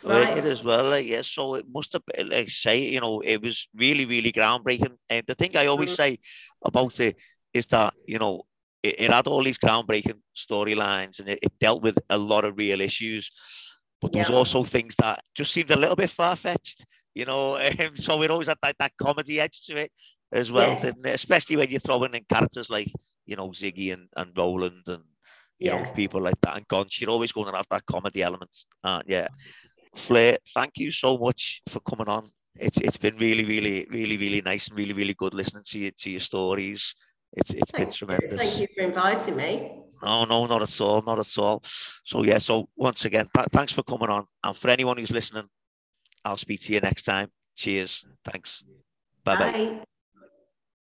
[0.05, 0.37] Right.
[0.37, 0.85] it as well?
[0.89, 4.33] Like, yeah, so it must have been, like, say, you know, it was really, really
[4.33, 4.97] groundbreaking.
[5.11, 5.97] And the thing I always Mhm.
[5.97, 6.19] say
[6.65, 7.17] about it
[7.53, 8.47] is that, you know,
[8.83, 12.57] it, it had all these groundbreaking storylines and it, it dealt with a lot of
[12.57, 13.31] real issues.
[14.01, 14.37] But there was Yeah.
[14.37, 16.85] also things that just seemed a little bit far fetched,
[17.15, 17.57] you know.
[17.81, 19.93] Um, so it always had that, that comedy edge to it.
[20.33, 20.83] as well, yes.
[20.83, 21.15] didn't it?
[21.15, 22.91] Especially when you're throwing in characters like,
[23.27, 25.03] you know, Ziggy and, and Roland and,
[25.59, 25.83] you yeah.
[25.83, 27.01] know, people like that and Gonch.
[27.01, 28.51] You're always going to have that comedy element.
[28.85, 29.27] Uh, yeah.
[29.97, 32.31] Fleur, thank you so much for coming on.
[32.57, 35.91] It's it's been really, really, really, really nice and really, really good listening to you
[35.91, 36.95] to your stories.
[37.33, 38.31] It's it's thank been tremendous.
[38.33, 38.39] You.
[38.39, 39.73] Thank you for inviting me.
[40.03, 41.63] No, no, not at all, not at all.
[42.05, 45.49] So yeah, so once again, th- thanks for coming on, and for anyone who's listening,
[46.25, 47.31] I'll speak to you next time.
[47.57, 48.07] Cheers.
[48.25, 48.65] Thanks.
[49.25, 49.53] Bye-bye.
[49.53, 49.85] bye bye